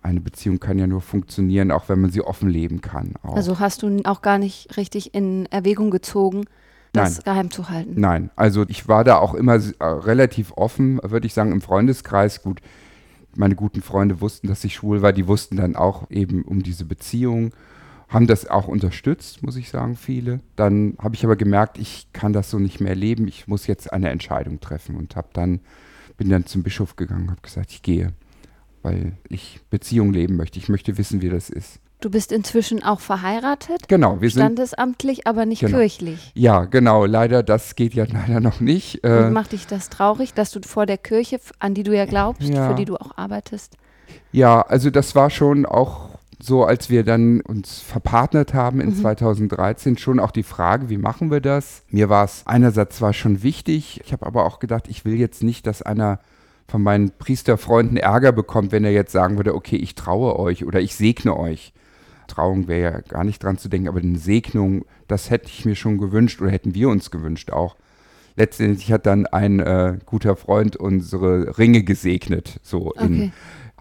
Eine 0.00 0.22
Beziehung 0.22 0.58
kann 0.58 0.78
ja 0.78 0.86
nur 0.86 1.02
funktionieren, 1.02 1.70
auch 1.70 1.90
wenn 1.90 2.00
man 2.00 2.12
sie 2.12 2.22
offen 2.22 2.48
leben 2.48 2.80
kann. 2.80 3.12
Auch. 3.22 3.36
Also 3.36 3.58
hast 3.58 3.82
du 3.82 4.00
auch 4.04 4.22
gar 4.22 4.38
nicht 4.38 4.78
richtig 4.78 5.14
in 5.14 5.44
Erwägung 5.50 5.90
gezogen, 5.90 6.46
das 6.94 7.16
Nein. 7.16 7.24
geheim 7.24 7.50
zu 7.50 7.68
halten. 7.68 7.94
Nein, 7.96 8.30
also 8.36 8.64
ich 8.68 8.88
war 8.88 9.04
da 9.04 9.18
auch 9.18 9.34
immer 9.34 9.54
äh, 9.54 9.84
relativ 9.84 10.52
offen, 10.52 11.00
würde 11.02 11.26
ich 11.26 11.34
sagen, 11.34 11.52
im 11.52 11.60
Freundeskreis. 11.60 12.42
Gut, 12.42 12.60
meine 13.36 13.54
guten 13.54 13.82
Freunde 13.82 14.20
wussten, 14.20 14.48
dass 14.48 14.64
ich 14.64 14.74
schwul 14.74 15.02
war, 15.02 15.12
die 15.12 15.26
wussten 15.26 15.56
dann 15.56 15.76
auch 15.76 16.10
eben 16.10 16.42
um 16.42 16.62
diese 16.62 16.84
Beziehung, 16.84 17.52
haben 18.08 18.26
das 18.26 18.46
auch 18.48 18.68
unterstützt, 18.68 19.42
muss 19.42 19.56
ich 19.56 19.70
sagen, 19.70 19.96
viele. 19.96 20.40
Dann 20.56 20.96
habe 20.98 21.14
ich 21.16 21.24
aber 21.24 21.36
gemerkt, 21.36 21.78
ich 21.78 22.06
kann 22.12 22.32
das 22.32 22.50
so 22.50 22.58
nicht 22.58 22.80
mehr 22.80 22.94
leben, 22.94 23.28
ich 23.28 23.48
muss 23.48 23.66
jetzt 23.66 23.92
eine 23.92 24.10
Entscheidung 24.10 24.60
treffen 24.60 24.96
und 24.96 25.16
habe 25.16 25.28
dann 25.32 25.60
bin 26.16 26.28
dann 26.28 26.46
zum 26.46 26.62
Bischof 26.62 26.96
gegangen, 26.96 27.30
habe 27.30 27.40
gesagt, 27.40 27.72
ich 27.72 27.82
gehe, 27.82 28.12
weil 28.82 29.14
ich 29.28 29.60
Beziehung 29.70 30.12
leben 30.12 30.36
möchte. 30.36 30.58
Ich 30.58 30.68
möchte 30.68 30.96
wissen, 30.98 31.22
wie 31.22 31.28
das 31.28 31.50
ist. 31.50 31.80
Du 32.00 32.10
bist 32.10 32.32
inzwischen 32.32 32.82
auch 32.82 33.00
verheiratet? 33.00 33.88
Genau, 33.88 34.20
wir 34.20 34.28
sind 34.30 34.42
standesamtlich, 34.42 35.26
aber 35.26 35.46
nicht 35.46 35.60
genau. 35.60 35.78
kirchlich. 35.78 36.32
Ja, 36.34 36.64
genau. 36.64 37.06
Leider, 37.06 37.42
das 37.42 37.76
geht 37.76 37.94
ja 37.94 38.04
leider 38.12 38.40
noch 38.40 38.60
nicht. 38.60 39.04
Äh, 39.04 39.24
Und 39.24 39.32
macht 39.32 39.52
dich 39.52 39.66
das 39.66 39.88
traurig, 39.88 40.34
dass 40.34 40.50
du 40.50 40.60
vor 40.60 40.86
der 40.86 40.98
Kirche, 40.98 41.40
an 41.60 41.74
die 41.74 41.82
du 41.82 41.96
ja 41.96 42.04
glaubst, 42.04 42.42
ja. 42.42 42.68
für 42.68 42.74
die 42.74 42.84
du 42.84 42.96
auch 42.96 43.16
arbeitest? 43.16 43.76
Ja, 44.32 44.60
also 44.62 44.90
das 44.90 45.14
war 45.14 45.30
schon 45.30 45.64
auch 45.64 46.14
so 46.44 46.64
als 46.64 46.90
wir 46.90 47.04
dann 47.04 47.40
uns 47.40 47.80
verpartnert 47.80 48.52
haben 48.52 48.80
in 48.80 48.90
mhm. 48.90 48.96
2013 48.96 49.96
schon 49.96 50.20
auch 50.20 50.30
die 50.30 50.42
Frage, 50.42 50.90
wie 50.90 50.98
machen 50.98 51.30
wir 51.30 51.40
das? 51.40 51.82
Mir 51.88 52.10
war 52.10 52.24
es 52.24 52.42
einerseits 52.46 52.96
zwar 52.96 53.14
schon 53.14 53.42
wichtig, 53.42 54.00
ich 54.04 54.12
habe 54.12 54.26
aber 54.26 54.44
auch 54.44 54.58
gedacht, 54.58 54.88
ich 54.88 55.04
will 55.04 55.14
jetzt 55.14 55.42
nicht, 55.42 55.66
dass 55.66 55.80
einer 55.80 56.20
von 56.68 56.82
meinen 56.82 57.12
Priesterfreunden 57.16 57.96
Ärger 57.96 58.32
bekommt, 58.32 58.72
wenn 58.72 58.84
er 58.84 58.92
jetzt 58.92 59.12
sagen 59.12 59.36
würde, 59.36 59.54
okay, 59.54 59.76
ich 59.76 59.94
traue 59.94 60.38
euch 60.38 60.64
oder 60.64 60.80
ich 60.80 60.96
segne 60.96 61.36
euch. 61.36 61.72
Trauung 62.26 62.68
wäre 62.68 62.92
ja 62.92 63.00
gar 63.00 63.24
nicht 63.24 63.42
dran 63.42 63.58
zu 63.58 63.68
denken, 63.68 63.88
aber 63.88 64.00
eine 64.00 64.18
Segnung, 64.18 64.84
das 65.08 65.30
hätte 65.30 65.48
ich 65.48 65.64
mir 65.64 65.76
schon 65.76 65.98
gewünscht 65.98 66.40
oder 66.40 66.50
hätten 66.50 66.74
wir 66.74 66.88
uns 66.88 67.10
gewünscht 67.10 67.50
auch. 67.50 67.76
Letztendlich 68.36 68.92
hat 68.92 69.06
dann 69.06 69.26
ein 69.26 69.60
äh, 69.60 69.98
guter 70.04 70.34
Freund 70.34 70.76
unsere 70.76 71.56
Ringe 71.56 71.84
gesegnet, 71.84 72.58
so 72.62 72.88
okay. 72.88 73.04
in, 73.04 73.32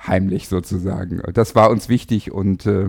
heimlich 0.07 0.47
sozusagen. 0.47 1.21
Das 1.33 1.55
war 1.55 1.69
uns 1.69 1.89
wichtig 1.89 2.31
und 2.31 2.65
äh, 2.65 2.87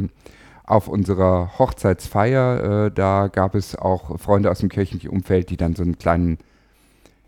auf 0.64 0.88
unserer 0.88 1.58
Hochzeitsfeier, 1.58 2.86
äh, 2.86 2.90
da 2.90 3.28
gab 3.28 3.54
es 3.54 3.76
auch 3.76 4.18
Freunde 4.18 4.50
aus 4.50 4.60
dem 4.60 4.68
kirchlichen 4.68 5.10
Umfeld, 5.10 5.50
die 5.50 5.56
dann 5.56 5.74
so 5.74 5.82
einen 5.82 5.98
kleinen, 5.98 6.38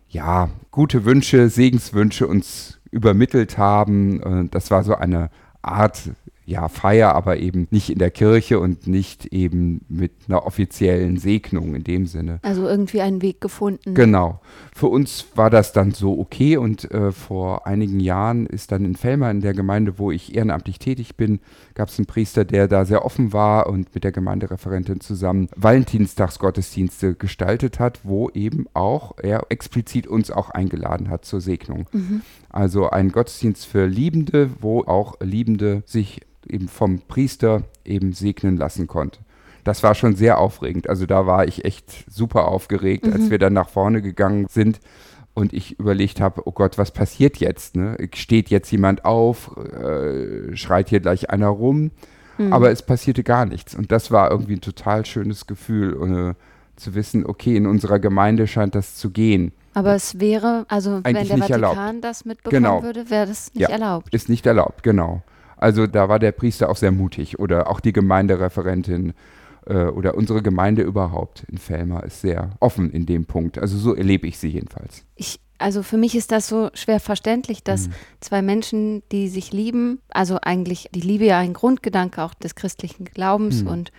ja, 0.09 0.49
gute 0.71 1.05
Wünsche, 1.05 1.49
Segenswünsche 1.49 2.27
uns 2.27 2.79
übermittelt 2.91 3.57
haben. 3.57 4.21
Äh, 4.21 4.49
das 4.49 4.71
war 4.71 4.83
so 4.83 4.95
eine 4.95 5.29
Art 5.61 6.11
ja, 6.47 6.69
Feier, 6.69 7.13
aber 7.13 7.37
eben 7.37 7.67
nicht 7.71 7.89
in 7.89 7.99
der 7.99 8.09
Kirche 8.09 8.61
und 8.61 8.87
nicht 8.87 9.25
eben 9.27 9.81
mit 9.89 10.13
einer 10.29 10.45
offiziellen 10.45 11.17
Segnung 11.17 11.75
in 11.75 11.83
dem 11.83 12.05
Sinne. 12.05 12.39
Also 12.41 12.65
irgendwie 12.65 13.01
einen 13.01 13.21
Weg 13.21 13.41
gefunden. 13.41 13.93
Genau. 13.93 14.39
Für 14.73 14.87
uns 14.87 15.25
war 15.35 15.49
das 15.49 15.73
dann 15.73 15.91
so 15.91 16.17
okay 16.17 16.55
und 16.55 16.89
äh, 16.89 17.11
vor 17.11 17.67
einigen 17.67 17.99
Jahren 17.99 18.45
ist 18.45 18.71
dann 18.71 18.85
in 18.85 18.95
Fellmar 18.95 19.29
in 19.29 19.41
der 19.41 19.53
Gemeinde, 19.53 19.99
wo 19.99 20.09
ich 20.09 20.35
ehrenamtlich 20.35 20.79
tätig 20.79 21.17
bin, 21.17 21.41
gab 21.75 21.89
es 21.89 21.99
einen 21.99 22.05
Priester, 22.05 22.45
der 22.45 22.69
da 22.69 22.85
sehr 22.85 23.03
offen 23.03 23.33
war 23.33 23.67
und 23.67 23.93
mit 23.93 24.05
der 24.05 24.13
Gemeindereferentin 24.13 25.01
zusammen 25.01 25.49
Valentinstagsgottesdienste 25.57 27.15
gestaltet 27.15 27.77
hat, 27.79 27.99
wo 28.03 28.29
eben 28.29 28.67
auch 28.73 29.15
er 29.21 29.47
explizit 29.49 30.07
uns 30.07 30.31
auch 30.31 30.49
eingeladen 30.49 31.09
hat 31.09 31.25
zur 31.25 31.41
Segnung. 31.41 31.87
Mhm. 31.91 32.21
Also 32.57 32.89
ein 32.89 33.11
Gottesdienst 33.11 33.67
für 33.67 33.85
Liebende, 33.85 34.49
wo 34.61 34.81
auch 34.81 35.13
Liebende 35.21 35.83
sich 35.85 36.21
eben 36.49 36.69
vom 36.69 37.01
Priester 37.01 37.61
eben 37.85 38.13
segnen 38.13 38.57
lassen 38.57 38.87
konnte. 38.87 39.19
Das 39.63 39.83
war 39.83 39.93
schon 39.93 40.15
sehr 40.15 40.39
aufregend. 40.39 40.89
Also 40.89 41.05
da 41.05 41.27
war 41.27 41.47
ich 41.47 41.65
echt 41.65 42.11
super 42.11 42.47
aufgeregt, 42.47 43.05
mhm. 43.05 43.13
als 43.13 43.29
wir 43.29 43.37
dann 43.37 43.53
nach 43.53 43.69
vorne 43.69 44.01
gegangen 44.01 44.47
sind 44.49 44.79
und 45.35 45.53
ich 45.53 45.79
überlegt 45.79 46.19
habe, 46.19 46.47
oh 46.47 46.51
Gott, 46.51 46.79
was 46.79 46.89
passiert 46.89 47.37
jetzt? 47.37 47.75
Ne? 47.75 47.95
Steht 48.15 48.49
jetzt 48.49 48.71
jemand 48.71 49.05
auf, 49.05 49.55
äh, 49.57 50.55
schreit 50.55 50.89
hier 50.89 50.99
gleich 50.99 51.29
einer 51.29 51.49
rum, 51.49 51.91
mhm. 52.39 52.53
aber 52.53 52.71
es 52.71 52.81
passierte 52.81 53.21
gar 53.23 53.45
nichts. 53.45 53.75
Und 53.75 53.91
das 53.91 54.09
war 54.09 54.31
irgendwie 54.31 54.55
ein 54.55 54.61
total 54.61 55.05
schönes 55.05 55.45
Gefühl, 55.45 56.33
äh, 56.33 56.33
zu 56.77 56.95
wissen, 56.95 57.25
okay, 57.25 57.55
in 57.55 57.67
unserer 57.67 57.99
Gemeinde 57.99 58.47
scheint 58.47 58.75
das 58.75 58.95
zu 58.95 59.11
gehen. 59.11 59.51
Aber 59.73 59.93
es 59.93 60.19
wäre, 60.19 60.65
also 60.69 61.01
Eigentlich 61.03 61.29
wenn 61.29 61.39
der 61.39 61.47
Vatikan 61.49 61.63
erlaubt. 61.63 62.03
das 62.03 62.25
mitbekommen 62.25 62.63
genau. 62.63 62.83
würde, 62.83 63.09
wäre 63.09 63.27
das 63.27 63.53
nicht 63.53 63.61
ja, 63.61 63.69
erlaubt. 63.69 64.13
Ist 64.13 64.29
nicht 64.29 64.45
erlaubt, 64.45 64.81
genau. 64.81 65.21
Also 65.57 65.87
da 65.87 66.07
war 66.09 66.19
der 66.19 66.31
Priester 66.31 66.69
auch 66.69 66.77
sehr 66.77 66.91
mutig 66.91 67.39
oder 67.39 67.69
auch 67.69 67.79
die 67.79 67.93
Gemeindereferentin 67.93 69.13
äh, 69.65 69.85
oder 69.85 70.15
unsere 70.15 70.41
Gemeinde 70.41 70.83
überhaupt 70.83 71.43
in 71.49 71.57
Felmer 71.57 72.03
ist 72.03 72.21
sehr 72.21 72.51
offen 72.59 72.91
in 72.91 73.05
dem 73.05 73.25
Punkt. 73.25 73.57
Also 73.57 73.77
so 73.77 73.93
erlebe 73.93 74.27
ich 74.27 74.37
sie 74.37 74.49
jedenfalls. 74.49 75.03
Ich, 75.15 75.39
also 75.57 75.83
für 75.83 75.97
mich 75.97 76.15
ist 76.15 76.31
das 76.31 76.47
so 76.47 76.69
schwer 76.73 76.99
verständlich, 76.99 77.63
dass 77.63 77.87
mhm. 77.87 77.93
zwei 78.19 78.41
Menschen, 78.41 79.03
die 79.11 79.27
sich 79.27 79.51
lieben, 79.51 79.99
also 80.09 80.37
eigentlich 80.41 80.89
die 80.93 81.01
Liebe 81.01 81.25
ja 81.25 81.39
ein 81.39 81.53
Grundgedanke 81.53 82.23
auch 82.23 82.33
des 82.33 82.55
christlichen 82.55 83.05
Glaubens 83.05 83.63
mhm. 83.63 83.67
und 83.67 83.91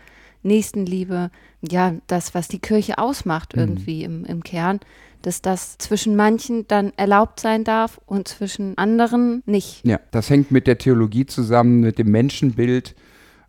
Nächstenliebe, 0.43 1.31
ja, 1.69 1.95
das, 2.07 2.35
was 2.35 2.49
die 2.49 2.59
Kirche 2.59 2.99
ausmacht 2.99 3.55
mhm. 3.55 3.63
irgendwie 3.63 4.05
im, 4.05 4.25
im 4.25 4.43
Kern, 4.43 4.81
dass 5.23 5.43
das 5.43 5.79
zwischen 5.79 6.17
manchen 6.17 6.67
dann 6.69 6.93
erlaubt 6.97 7.41
sein 7.41 7.65
darf 7.65 8.01
und 8.07 8.29
zwischen 8.29 8.79
anderen 8.79 9.43
nicht. 9.47 9.85
Ja, 9.85 10.01
das 10.11 10.31
hängt 10.31 10.51
mit 10.51 10.67
der 10.67 10.79
Theologie 10.79 11.27
zusammen, 11.27 11.81
mit 11.81 11.99
dem 11.99 12.11
Menschenbild. 12.11 12.95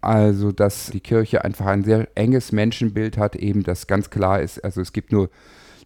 Also, 0.02 0.54
dass 0.54 0.92
die 0.92 1.02
Kirche 1.02 1.44
einfach 1.44 1.66
ein 1.66 1.84
sehr 1.84 2.08
enges 2.16 2.54
Menschenbild 2.54 3.18
hat, 3.18 3.36
eben 3.36 3.64
das 3.64 3.86
ganz 3.86 4.10
klar 4.10 4.42
ist. 4.42 4.64
Also, 4.64 4.80
es 4.80 4.94
gibt 4.94 5.12
nur 5.12 5.30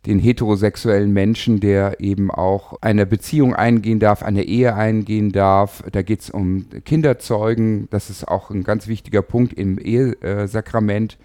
den 0.05 0.19
heterosexuellen 0.19 1.12
Menschen, 1.13 1.60
der 1.60 2.00
eben 2.00 2.29
auch 2.29 2.77
eine 2.81 3.05
Beziehung 3.05 3.55
eingehen 3.55 4.00
darf, 4.00 4.22
eine 4.22 4.43
Ehe 4.43 4.75
eingehen 4.75 5.31
darf. 5.31 5.83
Da 5.91 6.01
geht 6.01 6.22
es 6.22 6.29
um 6.29 6.65
Kinderzeugen. 6.83 7.88
Das 7.89 8.10
ist 8.10 8.27
auch 8.27 8.50
ein 8.50 8.63
ganz 8.63 8.88
wichtiger 8.88 9.22
Punkt 9.22 9.53
im 9.53 9.77
Ehesakrament. 9.77 11.17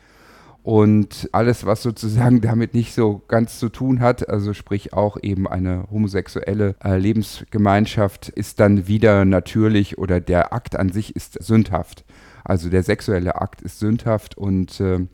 Und 0.63 1.31
alles, 1.33 1.65
was 1.67 1.83
sozusagen 1.83 2.41
damit 2.43 2.75
nicht 2.75 2.95
so 2.95 3.23
ganz 3.27 3.59
zu 3.59 3.69
tun 3.69 4.01
hat, 4.01 4.29
also 4.29 4.53
sprich 4.53 4.93
auch 4.93 5.17
eben 5.23 5.49
eine 5.49 5.85
homosexuelle 5.91 6.77
äh, 6.85 6.99
Lebensgemeinschaft, 6.99 8.29
ist 8.29 8.61
dann 8.61 8.87
wieder 8.87 9.25
natürlich 9.25 9.99
oder 9.99 10.21
der 10.21 10.53
Akt 10.53 10.77
an 10.77 10.91
sich 10.91 11.17
ist 11.17 11.43
sündhaft. 11.43 12.05
Also 12.45 12.69
der 12.69 12.83
sexuelle 12.83 13.41
Akt 13.41 13.63
ist 13.63 13.79
sündhaft 13.79 14.37
und 14.37 14.79
äh, 14.81 15.07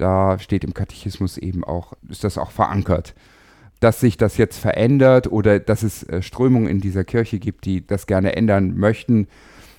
da 0.00 0.38
steht 0.38 0.64
im 0.64 0.74
Katechismus 0.74 1.38
eben 1.38 1.64
auch, 1.64 1.92
ist 2.08 2.24
das 2.24 2.38
auch 2.38 2.50
verankert. 2.50 3.14
Dass 3.80 4.00
sich 4.00 4.16
das 4.16 4.36
jetzt 4.36 4.58
verändert 4.58 5.30
oder 5.30 5.58
dass 5.58 5.82
es 5.82 6.02
äh, 6.04 6.22
Strömungen 6.22 6.68
in 6.68 6.80
dieser 6.80 7.04
Kirche 7.04 7.38
gibt, 7.38 7.64
die 7.64 7.86
das 7.86 8.06
gerne 8.06 8.36
ändern 8.36 8.76
möchten, 8.76 9.28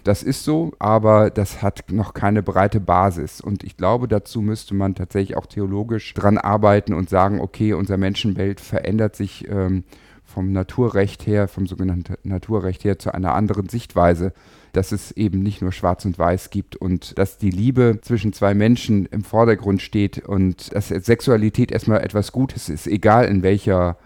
das 0.03 0.23
ist 0.23 0.43
so, 0.43 0.73
aber 0.79 1.29
das 1.29 1.61
hat 1.61 1.91
noch 1.91 2.15
keine 2.15 2.41
breite 2.41 2.79
Basis. 2.79 3.39
Und 3.39 3.63
ich 3.63 3.77
glaube, 3.77 4.07
dazu 4.07 4.41
müsste 4.41 4.73
man 4.73 4.95
tatsächlich 4.95 5.37
auch 5.37 5.45
theologisch 5.45 6.13
dran 6.15 6.39
arbeiten 6.39 6.93
und 6.93 7.09
sagen, 7.09 7.39
okay, 7.39 7.73
unser 7.73 7.97
Menschenbild 7.97 8.59
verändert 8.59 9.15
sich 9.15 9.47
ähm, 9.47 9.83
vom 10.25 10.51
Naturrecht 10.51 11.27
her, 11.27 11.47
vom 11.47 11.67
sogenannten 11.67 12.15
Naturrecht 12.23 12.83
her 12.83 12.97
zu 12.97 13.13
einer 13.13 13.35
anderen 13.35 13.69
Sichtweise, 13.69 14.33
dass 14.73 14.91
es 14.91 15.11
eben 15.11 15.43
nicht 15.43 15.61
nur 15.61 15.71
Schwarz 15.71 16.05
und 16.05 16.17
Weiß 16.17 16.49
gibt 16.49 16.75
und 16.75 17.17
dass 17.17 17.37
die 17.37 17.49
Liebe 17.49 17.99
zwischen 18.01 18.33
zwei 18.33 18.53
Menschen 18.53 19.05
im 19.07 19.23
Vordergrund 19.23 19.81
steht 19.81 20.19
und 20.19 20.73
dass 20.73 20.87
Sexualität 20.87 21.71
erstmal 21.71 22.01
etwas 22.01 22.31
Gutes 22.31 22.69
ist, 22.69 22.87
egal 22.87 23.25
in 23.25 23.43
welcher 23.43 23.97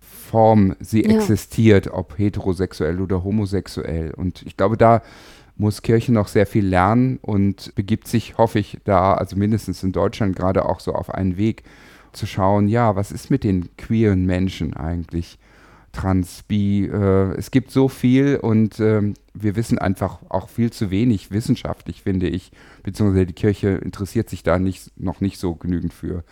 Form 0.00 0.76
sie 0.80 1.04
ja. 1.04 1.16
existiert, 1.16 1.88
ob 1.88 2.18
heterosexuell 2.18 3.00
oder 3.00 3.24
homosexuell. 3.24 4.12
Und 4.14 4.42
ich 4.42 4.56
glaube, 4.56 4.76
da 4.76 5.02
muss 5.56 5.82
Kirche 5.82 6.12
noch 6.12 6.28
sehr 6.28 6.46
viel 6.46 6.66
lernen 6.66 7.18
und 7.20 7.74
begibt 7.74 8.08
sich, 8.08 8.38
hoffe 8.38 8.58
ich, 8.58 8.78
da, 8.84 9.14
also 9.14 9.36
mindestens 9.36 9.82
in 9.82 9.92
Deutschland 9.92 10.36
gerade 10.36 10.64
auch 10.64 10.80
so 10.80 10.94
auf 10.94 11.12
einen 11.12 11.36
Weg 11.36 11.64
zu 12.12 12.26
schauen, 12.26 12.68
ja, 12.68 12.96
was 12.96 13.12
ist 13.12 13.30
mit 13.30 13.44
den 13.44 13.76
queeren 13.76 14.24
Menschen 14.26 14.74
eigentlich? 14.74 15.38
Trans, 15.92 16.44
Bi, 16.44 16.86
äh, 16.86 17.34
es 17.36 17.50
gibt 17.50 17.70
so 17.70 17.88
viel 17.88 18.36
und 18.36 18.78
äh, 18.78 19.12
wir 19.34 19.56
wissen 19.56 19.78
einfach 19.78 20.20
auch 20.28 20.48
viel 20.48 20.70
zu 20.70 20.90
wenig 20.90 21.30
wissenschaftlich, 21.30 22.02
finde 22.02 22.28
ich, 22.28 22.52
beziehungsweise 22.82 23.26
die 23.26 23.32
Kirche 23.32 23.70
interessiert 23.70 24.30
sich 24.30 24.42
da 24.42 24.58
nicht, 24.58 24.92
noch 24.98 25.20
nicht 25.20 25.38
so 25.38 25.54
genügend 25.54 25.92
für, 25.92 26.22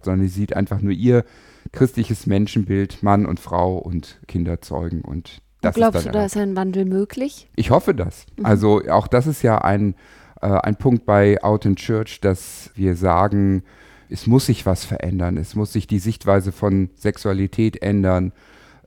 sondern 0.00 0.26
sie 0.26 0.34
sieht 0.34 0.56
einfach 0.56 0.80
nur 0.80 0.92
ihr 0.92 1.24
christliches 1.72 2.26
Menschenbild, 2.26 3.02
Mann 3.02 3.26
und 3.26 3.38
Frau 3.38 3.76
und 3.76 4.18
Kinder 4.28 4.60
zeugen 4.60 5.02
und 5.02 5.42
das 5.60 5.76
Glaubst 5.76 6.06
du, 6.06 6.10
da 6.10 6.24
ist 6.24 6.36
ein 6.36 6.56
Wandel 6.56 6.84
möglich? 6.84 7.48
Ich 7.54 7.70
hoffe 7.70 7.94
das. 7.94 8.26
Mhm. 8.36 8.46
Also 8.46 8.82
auch 8.90 9.06
das 9.06 9.28
ist 9.28 9.42
ja 9.42 9.58
ein, 9.58 9.94
äh, 10.40 10.48
ein 10.48 10.74
Punkt 10.74 11.06
bei 11.06 11.42
Out 11.42 11.64
in 11.66 11.76
Church, 11.76 12.20
dass 12.20 12.70
wir 12.74 12.96
sagen, 12.96 13.62
es 14.10 14.26
muss 14.26 14.46
sich 14.46 14.66
was 14.66 14.84
verändern. 14.84 15.36
Es 15.36 15.54
muss 15.54 15.72
sich 15.72 15.86
die 15.86 16.00
Sichtweise 16.00 16.50
von 16.50 16.90
Sexualität 16.96 17.80
ändern, 17.80 18.32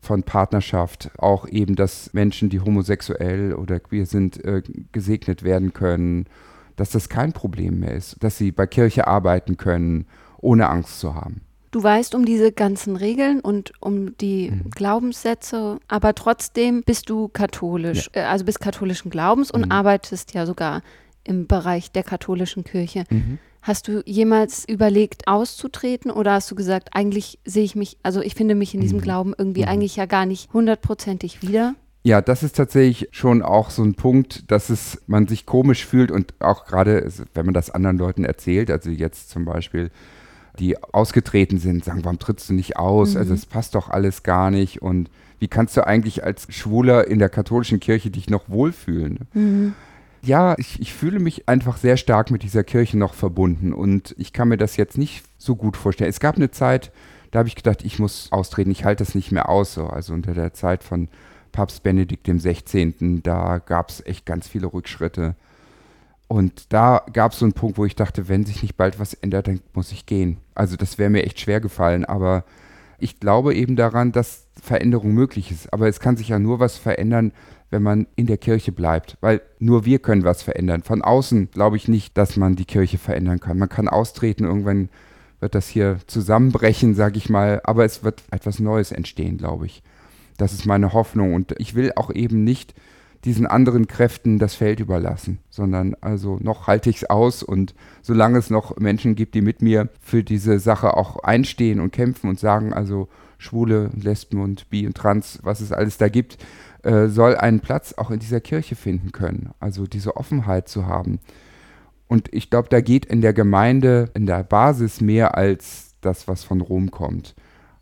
von 0.06 0.24
Partnerschaft. 0.24 1.12
Auch 1.18 1.48
eben, 1.48 1.76
dass 1.76 2.14
Menschen, 2.14 2.50
die 2.50 2.62
homosexuell 2.62 3.54
oder 3.54 3.80
queer 3.80 4.06
sind, 4.06 4.44
äh, 4.44 4.62
gesegnet 4.92 5.44
werden 5.44 5.74
können. 5.74 6.26
Dass 6.76 6.90
das 6.90 7.10
kein 7.10 7.34
Problem 7.34 7.80
mehr 7.80 7.94
ist. 7.94 8.22
Dass 8.24 8.38
sie 8.38 8.52
bei 8.52 8.68
Kirche 8.68 9.08
arbeiten 9.08 9.58
können, 9.58 10.08
ohne 10.40 10.70
Angst 10.70 11.00
zu 11.00 11.16
haben. 11.16 11.42
Du 11.76 11.84
weißt 11.84 12.16
um 12.16 12.24
diese 12.24 12.54
ganzen 12.54 12.96
Regeln 12.96 13.42
und 13.42 13.74
um 13.82 14.16
die 14.18 14.50
mhm. 14.50 14.70
Glaubenssätze, 14.70 15.78
aber 15.90 16.16
trotzdem 16.16 16.84
bist 16.84 17.10
du 17.10 17.28
katholisch, 17.28 18.10
ja. 18.16 18.22
äh, 18.22 18.26
also 18.28 18.46
bist 18.46 18.62
katholischen 18.62 19.12
Glaubens 19.12 19.52
und 19.52 19.66
mhm. 19.66 19.72
arbeitest 19.74 20.34
ja 20.34 20.46
sogar 20.46 20.84
im 21.26 21.48
Bereich 21.48 21.92
der 21.92 22.04
katholischen 22.04 22.64
Kirche. 22.64 23.04
Mhm. 23.10 23.40
Hast 23.66 23.88
du 23.88 24.04
jemals 24.06 24.64
überlegt, 24.70 25.28
auszutreten 25.28 26.12
oder 26.12 26.34
hast 26.34 26.52
du 26.52 26.56
gesagt, 26.56 26.90
eigentlich 26.94 27.40
sehe 27.46 27.64
ich 27.64 27.76
mich, 27.76 27.98
also 28.04 28.22
ich 28.22 28.36
finde 28.36 28.54
mich 28.54 28.76
in 28.76 28.80
diesem 28.80 29.00
mhm. 29.00 29.02
Glauben 29.02 29.34
irgendwie 29.36 29.64
mhm. 29.64 29.70
eigentlich 29.70 29.96
ja 29.96 30.06
gar 30.06 30.28
nicht 30.28 30.54
hundertprozentig 30.54 31.42
wieder? 31.42 31.74
Ja, 32.04 32.22
das 32.22 32.44
ist 32.44 32.56
tatsächlich 32.56 33.10
schon 33.10 33.42
auch 33.42 33.72
so 33.72 33.82
ein 33.82 33.96
Punkt, 33.96 34.52
dass 34.52 34.70
es 34.70 35.02
man 35.08 35.28
sich 35.28 35.48
komisch 35.48 35.84
fühlt 35.84 36.12
und 36.12 36.36
auch 36.40 36.66
gerade, 36.66 37.12
wenn 37.34 37.46
man 37.46 37.56
das 37.56 37.72
anderen 37.72 37.98
Leuten 37.98 38.24
erzählt, 38.24 38.70
also 38.70 38.92
jetzt 38.92 39.32
zum 39.32 39.46
Beispiel 39.46 39.90
die 40.60 40.78
ausgetreten 40.84 41.58
sind, 41.58 41.84
sagen, 41.84 42.04
warum 42.04 42.20
trittst 42.20 42.48
du 42.50 42.54
nicht 42.54 42.78
aus? 42.78 43.16
Mhm. 43.16 43.18
Also 43.18 43.34
es 43.34 43.48
passt 43.48 43.74
doch 43.74 43.90
alles 43.90 44.22
gar 44.22 44.52
nicht. 44.52 44.84
Und 44.84 45.10
wie 45.40 45.48
kannst 45.48 45.76
du 45.76 45.86
eigentlich 45.88 46.24
als 46.24 46.46
Schwuler 46.54 47.08
in 47.08 47.18
der 47.18 47.30
katholischen 47.30 47.80
Kirche 47.80 48.12
dich 48.12 48.30
noch 48.30 48.48
wohlfühlen? 48.48 49.22
Mhm. 49.34 49.74
Ja, 50.26 50.56
ich, 50.58 50.80
ich 50.82 50.94
fühle 50.94 51.20
mich 51.20 51.48
einfach 51.48 51.78
sehr 51.78 51.98
stark 51.98 52.32
mit 52.32 52.44
dieser 52.44 52.64
Kirche 52.64 52.98
noch 52.98 53.14
verbunden 53.14 53.74
und 53.74 54.16
ich 54.18 54.34
kann 54.34 54.48
mir 54.48 54.58
das 54.58 54.78
jetzt 54.78 54.98
nicht 54.98 55.24
so 55.38 55.56
gut 55.56 55.78
vorstellen. 55.78 56.10
Es 56.10 56.20
gab 56.20 56.36
eine 56.36 56.52
Zeit, 56.52 56.92
da 57.32 57.40
habe 57.40 57.50
ich 57.50 57.56
gedacht, 57.56 57.84
ich 57.84 58.00
muss 58.00 58.32
austreten, 58.32 58.72
ich 58.72 58.86
halte 58.86 59.04
das 59.04 59.16
nicht 59.16 59.32
mehr 59.32 59.50
aus. 59.50 59.74
So. 59.74 59.88
Also 59.88 60.14
unter 60.14 60.34
der 60.34 60.54
Zeit 60.54 60.84
von 60.84 61.10
Papst 61.52 61.84
Benedikt 61.84 62.28
XVI., 62.28 63.22
da 63.22 63.60
gab 63.60 63.90
es 63.90 64.06
echt 64.06 64.26
ganz 64.26 64.48
viele 64.48 64.68
Rückschritte. 64.68 65.36
Und 66.28 66.74
da 66.74 67.06
gab 67.14 67.34
es 67.34 67.40
so 67.40 67.46
einen 67.46 67.54
Punkt, 67.54 67.78
wo 67.78 67.86
ich 67.86 67.96
dachte, 67.96 68.28
wenn 68.28 68.46
sich 68.46 68.64
nicht 68.64 68.78
bald 68.78 69.00
was 69.00 69.14
ändert, 69.14 69.48
dann 69.48 69.62
muss 69.74 69.92
ich 69.92 70.06
gehen. 70.06 70.38
Also 70.56 70.76
das 70.76 70.98
wäre 70.98 71.10
mir 71.10 71.24
echt 71.24 71.40
schwer 71.40 71.62
gefallen, 71.62 72.04
aber 72.04 72.44
ich 72.98 73.20
glaube 73.20 73.54
eben 73.54 73.76
daran, 73.76 74.12
dass 74.12 74.48
Veränderung 74.62 75.14
möglich 75.14 75.52
ist. 75.52 75.72
Aber 75.72 75.88
es 75.88 76.00
kann 76.00 76.18
sich 76.18 76.30
ja 76.30 76.40
nur 76.40 76.60
was 76.60 76.78
verändern, 76.78 77.32
wenn 77.70 77.84
man 77.84 78.08
in 78.16 78.28
der 78.28 78.38
Kirche 78.38 78.72
bleibt, 78.72 79.18
weil 79.22 79.42
nur 79.60 79.86
wir 79.86 80.00
können 80.00 80.24
was 80.24 80.44
verändern. 80.44 80.84
Von 80.84 81.02
außen 81.02 81.50
glaube 81.52 81.78
ich 81.78 81.88
nicht, 81.88 82.18
dass 82.18 82.38
man 82.38 82.56
die 82.56 82.66
Kirche 82.66 82.98
verändern 82.98 83.40
kann. 83.40 83.58
Man 83.58 83.70
kann 83.70 83.88
austreten, 83.88 84.46
irgendwann 84.46 84.90
wird 85.40 85.56
das 85.56 85.68
hier 85.68 85.98
zusammenbrechen, 86.08 86.96
sage 86.96 87.18
ich 87.18 87.30
mal, 87.30 87.62
aber 87.64 87.86
es 87.86 88.04
wird 88.04 88.24
etwas 88.32 88.60
Neues 88.60 88.92
entstehen, 88.92 89.38
glaube 89.38 89.66
ich. 89.66 89.84
Das 90.38 90.54
ist 90.54 90.66
meine 90.66 90.94
Hoffnung 90.94 91.34
und 91.34 91.56
ich 91.60 91.76
will 91.76 91.92
auch 91.96 92.12
eben 92.14 92.44
nicht 92.44 92.74
diesen 93.26 93.48
anderen 93.48 93.88
Kräften 93.88 94.38
das 94.38 94.54
Feld 94.54 94.80
überlassen, 94.80 95.40
sondern 95.50 95.96
also 96.00 96.38
noch 96.42 96.68
halte 96.68 96.92
ich 96.92 96.98
es 96.98 97.10
aus 97.10 97.42
und 97.42 97.74
solange 98.04 98.38
es 98.38 98.52
noch 98.52 98.78
Menschen 98.78 99.16
gibt, 99.16 99.34
die 99.34 99.42
mit 99.42 99.64
mir 99.64 99.90
für 100.00 100.24
diese 100.24 100.60
Sache 100.60 100.96
auch 100.96 101.24
einstehen 101.24 101.80
und 101.80 101.92
kämpfen 101.92 102.30
und 102.30 102.40
sagen, 102.40 102.72
also 102.72 103.08
Schwule, 103.40 103.90
Lesben 104.00 104.42
und 104.42 104.70
Bi 104.70 104.86
und 104.86 104.96
Trans, 104.96 105.40
was 105.42 105.60
es 105.60 105.72
alles 105.72 105.98
da 105.98 106.08
gibt, 106.08 106.38
äh, 106.86 107.08
soll 107.08 107.36
einen 107.36 107.60
Platz 107.60 107.94
auch 107.94 108.12
in 108.12 108.20
dieser 108.20 108.40
Kirche 108.40 108.76
finden 108.76 109.12
können. 109.12 109.52
Also 109.60 109.88
diese 109.88 110.16
Offenheit 110.16 110.70
zu 110.70 110.86
haben. 110.86 111.20
Und 112.08 112.32
ich 112.34 112.50
glaube, 112.50 112.70
da 112.70 112.82
geht 112.82 113.06
in 113.06 113.22
der 113.22 113.34
Gemeinde, 113.34 114.12
in 114.14 114.26
der 114.26 114.44
Basis 114.44 115.02
mehr 115.02 115.36
als 115.36 115.96
das, 116.02 116.28
was 116.28 116.44
von 116.44 116.62
Rom 116.62 116.92
kommt. 116.92 117.34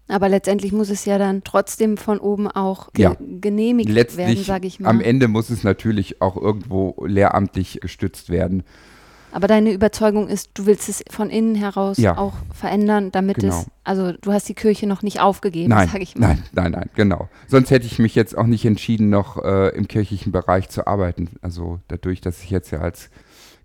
Aber 0.07 0.29
letztendlich 0.29 0.71
muss 0.71 0.89
es 0.89 1.05
ja 1.05 1.17
dann 1.17 1.43
trotzdem 1.43 1.97
von 1.97 2.19
oben 2.19 2.47
auch 2.47 2.91
ge 2.93 3.03
Ja. 3.03 3.15
genehmigt 3.19 3.89
Letztlich, 3.89 4.27
werden, 4.27 4.43
sage 4.43 4.67
ich 4.67 4.79
mal. 4.79 4.89
am 4.89 5.01
Ende 5.01 5.27
muss 5.27 5.49
es 5.49 5.63
natürlich 5.63 6.21
auch 6.21 6.37
irgendwo 6.37 6.95
lehramtlich 7.05 7.79
gestützt 7.81 8.29
werden. 8.29 8.63
Aber 9.33 9.47
deine 9.47 9.73
Überzeugung 9.73 10.27
ist, 10.27 10.51
du 10.53 10.65
willst 10.67 10.87
es 10.89 11.03
von 11.09 11.29
innen 11.29 11.55
heraus 11.55 11.97
Ja. 11.97 12.17
auch 12.17 12.33
verändern, 12.53 13.11
damit 13.11 13.37
Genau. 13.37 13.61
es, 13.61 13.65
also 13.83 14.11
du 14.11 14.31
hast 14.31 14.47
die 14.47 14.53
Kirche 14.53 14.85
noch 14.85 15.01
nicht 15.01 15.19
aufgegeben, 15.21 15.71
sage 15.71 15.99
ich 16.03 16.15
mal. 16.15 16.27
nein, 16.27 16.43
nein, 16.53 16.71
nein, 16.73 16.89
genau. 16.95 17.29
Sonst 17.47 17.71
hätte 17.71 17.87
ich 17.87 17.97
mich 17.99 18.13
jetzt 18.15 18.37
auch 18.37 18.45
nicht 18.45 18.63
entschieden, 18.65 19.09
noch 19.09 19.43
äh, 19.43 19.69
im 19.69 19.87
kirchlichen 19.87 20.31
Bereich 20.31 20.69
zu 20.69 20.85
arbeiten. 20.87 21.29
Also 21.41 21.79
dadurch, 21.87 22.21
dass 22.21 22.43
ich 22.43 22.51
jetzt 22.51 22.71
ja 22.71 22.79
als 22.81 23.09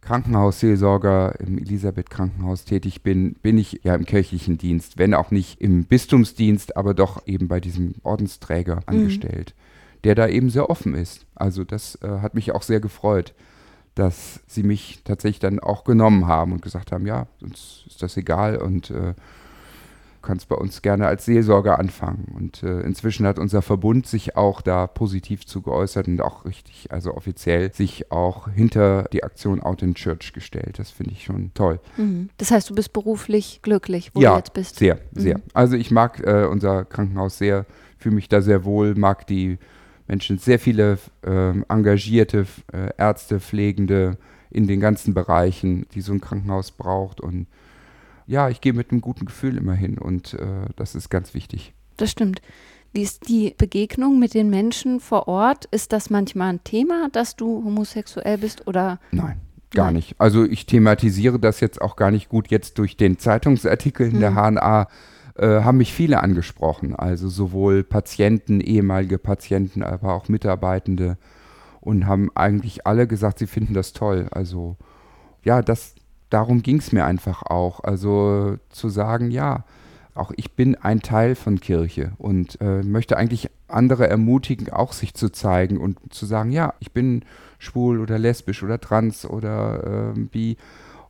Krankenhausseelsorger 0.00 1.38
im 1.40 1.58
Elisabeth-Krankenhaus 1.58 2.64
tätig 2.64 3.02
bin, 3.02 3.34
bin 3.34 3.58
ich 3.58 3.80
ja 3.82 3.94
im 3.94 4.04
kirchlichen 4.04 4.58
Dienst, 4.58 4.98
wenn 4.98 5.14
auch 5.14 5.30
nicht 5.30 5.60
im 5.60 5.84
Bistumsdienst, 5.84 6.76
aber 6.76 6.94
doch 6.94 7.26
eben 7.26 7.48
bei 7.48 7.60
diesem 7.60 7.94
Ordensträger 8.02 8.80
angestellt, 8.86 9.54
der 10.04 10.14
da 10.14 10.28
eben 10.28 10.50
sehr 10.50 10.70
offen 10.70 10.94
ist. 10.94 11.26
Also 11.34 11.64
das 11.64 11.96
äh, 12.02 12.08
hat 12.20 12.34
mich 12.34 12.52
auch 12.52 12.62
sehr 12.62 12.80
gefreut, 12.80 13.34
dass 13.98 14.40
sie 14.46 14.62
mich 14.62 15.00
tatsächlich 15.04 15.40
dann 15.40 15.58
auch 15.58 15.84
genommen 15.84 16.26
haben 16.26 16.52
und 16.52 16.62
gesagt 16.62 16.92
haben, 16.92 17.06
ja, 17.06 17.26
uns 17.42 17.84
ist 17.88 18.02
das 18.02 18.16
egal 18.16 18.56
und 18.58 18.90
äh, 18.90 19.14
kannst 20.22 20.48
bei 20.48 20.56
uns 20.56 20.82
gerne 20.82 21.06
als 21.06 21.24
Seelsorger 21.24 21.78
anfangen. 21.78 22.32
Und 22.36 22.62
äh, 22.62 22.80
inzwischen 22.80 23.26
hat 23.26 23.38
unser 23.38 23.62
Verbund 23.62 24.06
sich 24.06 24.36
auch 24.36 24.60
da 24.60 24.86
positiv 24.86 25.46
zu 25.46 25.62
geäußert 25.62 26.06
und 26.06 26.20
auch 26.20 26.44
richtig, 26.44 26.92
also 26.92 27.14
offiziell, 27.14 27.72
sich 27.72 28.12
auch 28.12 28.48
hinter 28.48 29.04
die 29.12 29.24
Aktion 29.24 29.60
Out 29.60 29.82
in 29.82 29.94
Church 29.94 30.32
gestellt. 30.32 30.78
Das 30.78 30.90
finde 30.90 31.12
ich 31.12 31.24
schon 31.24 31.52
toll. 31.54 31.80
Mhm. 31.96 32.30
Das 32.36 32.50
heißt, 32.50 32.70
du 32.70 32.74
bist 32.74 32.92
beruflich 32.92 33.60
glücklich, 33.62 34.10
wo 34.14 34.20
ja, 34.20 34.32
du 34.32 34.36
jetzt 34.38 34.52
bist. 34.52 34.76
sehr, 34.76 34.98
sehr. 35.12 35.40
Also 35.54 35.76
ich 35.76 35.90
mag 35.90 36.20
äh, 36.24 36.44
unser 36.44 36.84
Krankenhaus 36.84 37.38
sehr, 37.38 37.66
fühle 37.96 38.14
mich 38.14 38.28
da 38.28 38.42
sehr 38.42 38.64
wohl, 38.64 38.94
mag 38.94 39.26
die 39.26 39.58
Menschen, 40.08 40.38
sehr 40.38 40.58
viele 40.58 40.98
ähm, 41.24 41.64
engagierte 41.68 42.46
äh, 42.72 42.90
Ärzte, 42.96 43.40
Pflegende 43.40 44.16
in 44.50 44.66
den 44.66 44.80
ganzen 44.80 45.14
Bereichen, 45.14 45.86
die 45.94 46.00
so 46.00 46.12
ein 46.12 46.20
Krankenhaus 46.20 46.70
braucht. 46.70 47.20
Und 47.20 47.46
ja, 48.26 48.48
ich 48.48 48.60
gehe 48.60 48.72
mit 48.72 48.90
einem 48.90 49.02
guten 49.02 49.26
Gefühl 49.26 49.56
immer 49.58 49.74
hin 49.74 49.98
und 49.98 50.34
äh, 50.34 50.66
das 50.76 50.94
ist 50.94 51.10
ganz 51.10 51.34
wichtig. 51.34 51.74
Das 51.96 52.10
stimmt. 52.10 52.40
Wie 52.92 53.02
ist 53.02 53.28
die 53.28 53.54
Begegnung 53.56 54.18
mit 54.18 54.32
den 54.32 54.48
Menschen 54.48 55.00
vor 55.00 55.28
Ort? 55.28 55.66
Ist 55.66 55.92
das 55.92 56.08
manchmal 56.08 56.54
ein 56.54 56.64
Thema, 56.64 57.08
dass 57.12 57.36
du 57.36 57.62
homosexuell 57.62 58.38
bist 58.38 58.66
oder 58.66 58.98
Nein, 59.12 59.38
gar 59.72 59.86
Nein. 59.86 59.96
nicht. 59.96 60.14
Also 60.18 60.44
ich 60.44 60.64
thematisiere 60.64 61.38
das 61.38 61.60
jetzt 61.60 61.82
auch 61.82 61.96
gar 61.96 62.10
nicht 62.10 62.30
gut. 62.30 62.48
Jetzt 62.48 62.78
durch 62.78 62.96
den 62.96 63.18
Zeitungsartikel 63.18 64.08
in 64.08 64.20
der 64.20 64.34
HNA 64.34 64.88
äh, 65.38 65.62
haben 65.62 65.78
mich 65.78 65.92
viele 65.92 66.22
angesprochen. 66.22 66.94
Also 66.94 67.28
sowohl 67.28 67.84
Patienten, 67.84 68.60
ehemalige 68.60 69.18
Patienten, 69.18 69.82
aber 69.82 70.14
auch 70.14 70.28
Mitarbeitende 70.28 71.16
und 71.80 72.06
haben 72.06 72.30
eigentlich 72.34 72.86
alle 72.86 73.06
gesagt, 73.06 73.38
sie 73.38 73.46
finden 73.46 73.74
das 73.74 73.92
toll. 73.92 74.28
Also 74.30 74.76
ja, 75.44 75.62
das, 75.62 75.94
darum 76.30 76.62
ging 76.62 76.78
es 76.78 76.92
mir 76.92 77.04
einfach 77.04 77.42
auch. 77.42 77.80
Also 77.84 78.56
zu 78.68 78.88
sagen, 78.88 79.30
ja, 79.30 79.64
auch 80.14 80.32
ich 80.36 80.52
bin 80.52 80.74
ein 80.74 81.00
Teil 81.00 81.34
von 81.34 81.60
Kirche 81.60 82.12
und 82.18 82.60
äh, 82.60 82.82
möchte 82.82 83.16
eigentlich 83.16 83.50
andere 83.68 84.08
ermutigen, 84.08 84.70
auch 84.70 84.92
sich 84.92 85.14
zu 85.14 85.30
zeigen 85.30 85.78
und 85.78 85.98
zu 86.12 86.26
sagen, 86.26 86.50
ja, 86.50 86.74
ich 86.80 86.92
bin 86.92 87.24
schwul 87.58 88.00
oder 88.00 88.18
lesbisch 88.18 88.62
oder 88.62 88.80
trans 88.80 89.24
oder 89.24 90.14
äh, 90.16 90.20
bi 90.20 90.56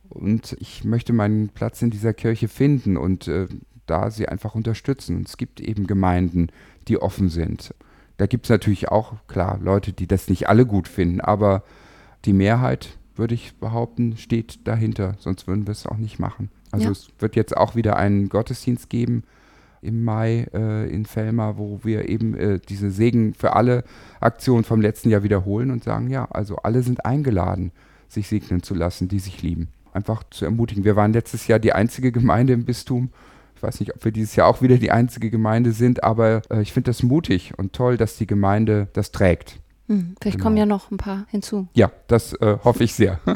und 0.09 0.55
ich 0.59 0.83
möchte 0.83 1.13
meinen 1.13 1.49
Platz 1.49 1.81
in 1.81 1.91
dieser 1.91 2.13
Kirche 2.13 2.47
finden 2.47 2.97
und 2.97 3.27
äh, 3.27 3.47
da 3.89 4.11
sie 4.11 4.27
einfach 4.27 4.55
unterstützen. 4.55 5.17
Und 5.17 5.27
es 5.27 5.37
gibt 5.37 5.59
eben 5.59 5.87
Gemeinden, 5.87 6.47
die 6.87 7.01
offen 7.01 7.29
sind. 7.29 7.73
Da 8.17 8.25
gibt 8.27 8.45
es 8.45 8.49
natürlich 8.49 8.89
auch, 8.89 9.13
klar, 9.27 9.59
Leute, 9.61 9.93
die 9.93 10.07
das 10.07 10.29
nicht 10.29 10.49
alle 10.49 10.65
gut 10.65 10.87
finden, 10.87 11.21
aber 11.21 11.63
die 12.25 12.33
Mehrheit, 12.33 12.97
würde 13.15 13.35
ich 13.35 13.55
behaupten, 13.55 14.15
steht 14.17 14.65
dahinter, 14.67 15.15
sonst 15.19 15.45
würden 15.47 15.67
wir 15.67 15.73
es 15.73 15.85
auch 15.85 15.97
nicht 15.97 16.19
machen. 16.19 16.49
Also 16.71 16.85
Ja. 16.85 16.91
es 16.91 17.09
wird 17.19 17.35
jetzt 17.35 17.55
auch 17.55 17.75
wieder 17.75 17.97
einen 17.97 18.29
Gottesdienst 18.29 18.89
geben 18.89 19.23
im 19.81 20.03
Mai 20.03 20.47
äh, 20.53 20.89
in 20.89 21.05
Fellmar, 21.05 21.57
wo 21.57 21.81
wir 21.83 22.07
eben 22.09 22.35
äh, 22.35 22.59
diese 22.59 22.91
Segen 22.91 23.33
für 23.33 23.53
alle 23.55 23.83
Aktion 24.19 24.63
vom 24.63 24.81
letzten 24.81 25.09
Jahr 25.09 25.23
wiederholen 25.23 25.71
und 25.71 25.83
sagen, 25.83 26.09
ja, 26.09 26.25
also 26.31 26.57
alle 26.57 26.81
sind 26.83 27.05
eingeladen, 27.05 27.71
sich 28.07 28.27
segnen 28.27 28.63
zu 28.63 28.73
lassen, 28.73 29.07
die 29.07 29.19
sich 29.19 29.41
lieben. 29.41 29.69
Einfach 29.93 30.23
zu 30.29 30.45
ermutigen. 30.45 30.83
Wir 30.83 30.95
waren 30.95 31.13
letztes 31.13 31.47
Jahr 31.47 31.59
die 31.59 31.73
einzige 31.73 32.11
Gemeinde 32.11 32.53
im 32.53 32.65
Bistum. 32.65 33.09
Ich 33.59 33.63
weiß 33.63 33.81
nicht, 33.81 33.93
ob 33.93 34.05
wir 34.05 34.13
dieses 34.13 34.37
Jahr 34.37 34.47
auch 34.47 34.61
wieder 34.61 34.77
die 34.77 34.89
einzige 34.89 35.29
Gemeinde 35.29 35.73
sind, 35.73 36.01
aber 36.01 36.41
äh, 36.49 36.61
ich 36.61 36.71
finde 36.71 36.91
das 36.91 37.03
mutig 37.03 37.51
und 37.57 37.73
toll, 37.73 37.97
dass 37.97 38.15
die 38.15 38.25
Gemeinde 38.25 38.87
das 38.93 39.11
trägt. 39.11 39.59
hm, 39.87 40.15
vielleicht 40.21 40.37
Genau. 40.37 40.43
kommen 40.45 40.55
ja 40.55 40.65
noch 40.65 40.91
ein 40.91 40.97
paar 40.97 41.25
hinzu. 41.29 41.67
Ja, 41.73 41.91
das 42.07 42.31
äh, 42.35 42.57
hoffe 42.63 42.83
ich 42.85 42.93
sehr. 42.93 43.19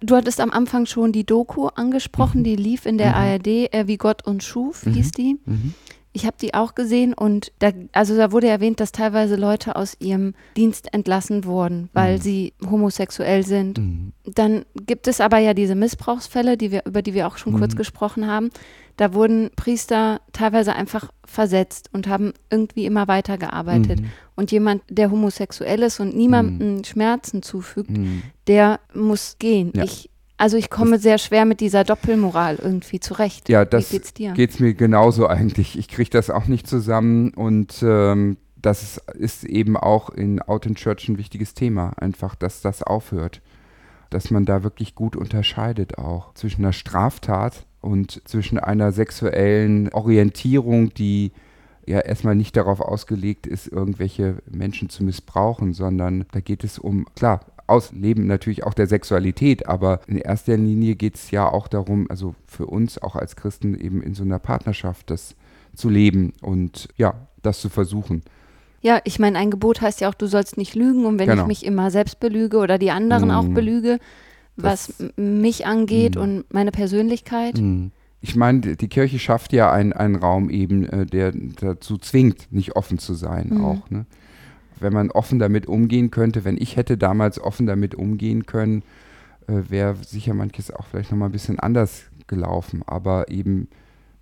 Du 0.00 0.14
hattest 0.14 0.40
am 0.40 0.52
Anfang 0.52 0.86
schon 0.86 1.10
die 1.10 1.26
Doku 1.26 1.66
angesprochen, 1.66 2.44
die 2.44 2.54
lief 2.54 2.86
in 2.86 2.98
der 2.98 3.08
Mhm. 3.08 3.14
ARD, 3.16 3.46
äh, 3.74 3.88
wie 3.88 3.96
Gott 3.96 4.24
uns 4.28 4.44
schuf, 4.44 4.86
Mhm. 4.86 4.92
hieß 4.92 5.10
die. 5.10 5.38
Mhm. 5.44 5.74
Ich 6.12 6.24
habe 6.26 6.36
die 6.40 6.54
auch 6.54 6.74
gesehen 6.74 7.12
und 7.14 7.52
da, 7.58 7.70
also 7.92 8.16
da 8.16 8.32
wurde 8.32 8.48
erwähnt, 8.48 8.80
dass 8.80 8.92
teilweise 8.92 9.36
Leute 9.36 9.76
aus 9.76 9.94
ihrem 10.00 10.34
Dienst 10.56 10.92
entlassen 10.94 11.44
wurden, 11.44 11.90
weil 11.92 12.16
Mhm. 12.16 12.20
sie 12.22 12.52
homosexuell 12.68 13.44
sind. 13.44 13.78
Mhm. 13.78 14.12
Dann 14.24 14.64
gibt 14.74 15.06
es 15.06 15.20
aber 15.20 15.38
ja 15.38 15.54
diese 15.54 15.74
Missbrauchsfälle, 15.74 16.56
die 16.56 16.72
wir, 16.72 16.82
über 16.86 17.02
die 17.02 17.14
wir 17.14 17.26
auch 17.28 17.36
schon 17.36 17.52
kurz 17.58 17.74
Mhm. 17.74 17.78
gesprochen 17.78 18.26
haben. 18.26 18.50
Da 18.96 19.14
wurden 19.14 19.50
Priester 19.54 20.20
teilweise 20.32 20.74
einfach 20.74 21.10
versetzt 21.24 21.90
und 21.92 22.08
haben 22.08 22.32
irgendwie 22.50 22.84
immer 22.86 23.06
weitergearbeitet. 23.06 24.00
Mhm. 24.00 24.10
Und 24.34 24.50
jemand, 24.50 24.82
der 24.88 25.10
homosexuell 25.10 25.82
ist 25.82 26.00
und 26.00 26.16
niemandem 26.16 26.82
Schmerzen 26.84 27.42
zufügt, 27.42 27.90
Mhm. 27.90 28.22
der 28.48 28.80
muss 28.94 29.36
gehen. 29.38 29.72
Ja. 29.76 29.84
Ich, 29.84 30.10
also 30.38 30.56
ich 30.56 30.70
komme 30.70 30.98
sehr 30.98 31.18
schwer 31.18 31.44
mit 31.44 31.60
dieser 31.60 31.84
Doppelmoral 31.84 32.58
irgendwie 32.62 33.00
zurecht. 33.00 33.48
Ja, 33.48 33.64
das 33.64 33.90
Wie 33.90 33.96
geht's 33.96 34.14
dir? 34.14 34.32
geht 34.32 34.50
es 34.50 34.60
mir 34.60 34.72
genauso 34.72 35.26
eigentlich. 35.26 35.76
Ich 35.76 35.88
kriege 35.88 36.10
das 36.10 36.30
auch 36.30 36.46
nicht 36.46 36.66
zusammen 36.66 37.34
und 37.34 37.82
ähm, 37.82 38.38
das 38.56 38.82
ist, 38.82 38.98
ist 39.14 39.44
eben 39.44 39.76
auch 39.76 40.10
in 40.10 40.40
Out 40.40 40.66
in 40.66 40.76
Church 40.76 41.08
ein 41.08 41.18
wichtiges 41.18 41.54
Thema. 41.54 41.92
Einfach, 41.96 42.34
dass 42.34 42.60
das 42.60 42.82
aufhört. 42.82 43.42
Dass 44.10 44.30
man 44.30 44.46
da 44.46 44.62
wirklich 44.62 44.94
gut 44.94 45.16
unterscheidet 45.16 45.98
auch 45.98 46.32
zwischen 46.34 46.64
einer 46.64 46.72
Straftat 46.72 47.66
und 47.80 48.22
zwischen 48.26 48.58
einer 48.58 48.92
sexuellen 48.92 49.92
Orientierung, 49.92 50.94
die 50.94 51.32
ja 51.86 52.00
erstmal 52.00 52.34
nicht 52.34 52.56
darauf 52.56 52.80
ausgelegt 52.80 53.46
ist, 53.46 53.66
irgendwelche 53.66 54.36
Menschen 54.50 54.88
zu 54.88 55.04
missbrauchen, 55.04 55.72
sondern 55.74 56.26
da 56.32 56.40
geht 56.40 56.64
es 56.64 56.78
um, 56.78 57.06
klar, 57.14 57.40
Ausleben 57.68 58.26
natürlich 58.26 58.64
auch 58.64 58.74
der 58.74 58.86
Sexualität, 58.86 59.66
aber 59.68 60.00
in 60.06 60.16
erster 60.18 60.56
Linie 60.56 60.94
geht 60.96 61.16
es 61.16 61.30
ja 61.30 61.48
auch 61.50 61.68
darum, 61.68 62.06
also 62.08 62.34
für 62.46 62.66
uns 62.66 63.00
auch 63.00 63.14
als 63.16 63.36
Christen 63.36 63.78
eben 63.78 64.02
in 64.02 64.14
so 64.14 64.22
einer 64.24 64.38
Partnerschaft 64.38 65.10
das 65.10 65.34
zu 65.74 65.88
leben 65.88 66.32
und 66.40 66.88
ja, 66.96 67.14
das 67.42 67.60
zu 67.60 67.68
versuchen. 67.68 68.22
Ja, 68.80 69.00
ich 69.04 69.18
meine, 69.18 69.38
ein 69.38 69.50
Gebot 69.50 69.80
heißt 69.80 70.00
ja 70.00 70.08
auch, 70.08 70.14
du 70.14 70.26
sollst 70.26 70.56
nicht 70.56 70.74
lügen. 70.74 71.04
Und 71.04 71.18
wenn 71.18 71.28
Genau. 71.28 71.42
ich 71.42 71.48
mich 71.48 71.66
immer 71.66 71.90
selbst 71.90 72.20
belüge 72.20 72.58
oder 72.58 72.78
die 72.78 72.90
anderen 72.92 73.30
auch 73.32 73.42
Mm. 73.44 73.54
belüge, 73.54 73.98
was 74.56 74.86
Das- 74.98 75.12
mich 75.16 75.66
angeht 75.66 76.14
Mm. 76.16 76.20
und 76.20 76.44
meine 76.54 76.70
Persönlichkeit. 76.70 77.58
Mhm. 77.58 77.90
Ich 78.20 78.34
meine, 78.34 78.60
die- 78.76 78.88
Kirche 78.88 79.18
schafft 79.18 79.52
ja 79.52 79.70
einen, 79.70 79.92
einen 79.92 80.16
Raum 80.16 80.48
eben, 80.50 80.84
äh, 80.86 81.06
der 81.06 81.32
dazu 81.60 81.98
zwingt, 81.98 82.52
nicht 82.52 82.76
offen 82.76 82.98
zu 82.98 83.14
sein 83.14 83.48
Mhm. 83.50 83.64
auch. 83.64 83.90
Ne? 83.90 84.06
Wenn 84.80 84.92
man 84.92 85.10
offen 85.10 85.38
damit 85.38 85.66
umgehen 85.66 86.10
könnte, 86.10 86.44
wenn 86.44 86.56
ich 86.56 86.76
hätte 86.76 86.96
damals 86.96 87.40
offen 87.40 87.66
damit 87.66 87.94
umgehen 87.94 88.46
können, 88.46 88.82
äh, 89.46 89.62
wäre 89.68 89.96
sicher 89.96 90.34
manches 90.34 90.70
auch 90.70 90.86
vielleicht 90.86 91.10
nochmal 91.10 91.28
ein 91.28 91.32
bisschen 91.32 91.58
anders 91.58 92.04
gelaufen. 92.26 92.82
Aber 92.86 93.30
eben, 93.30 93.68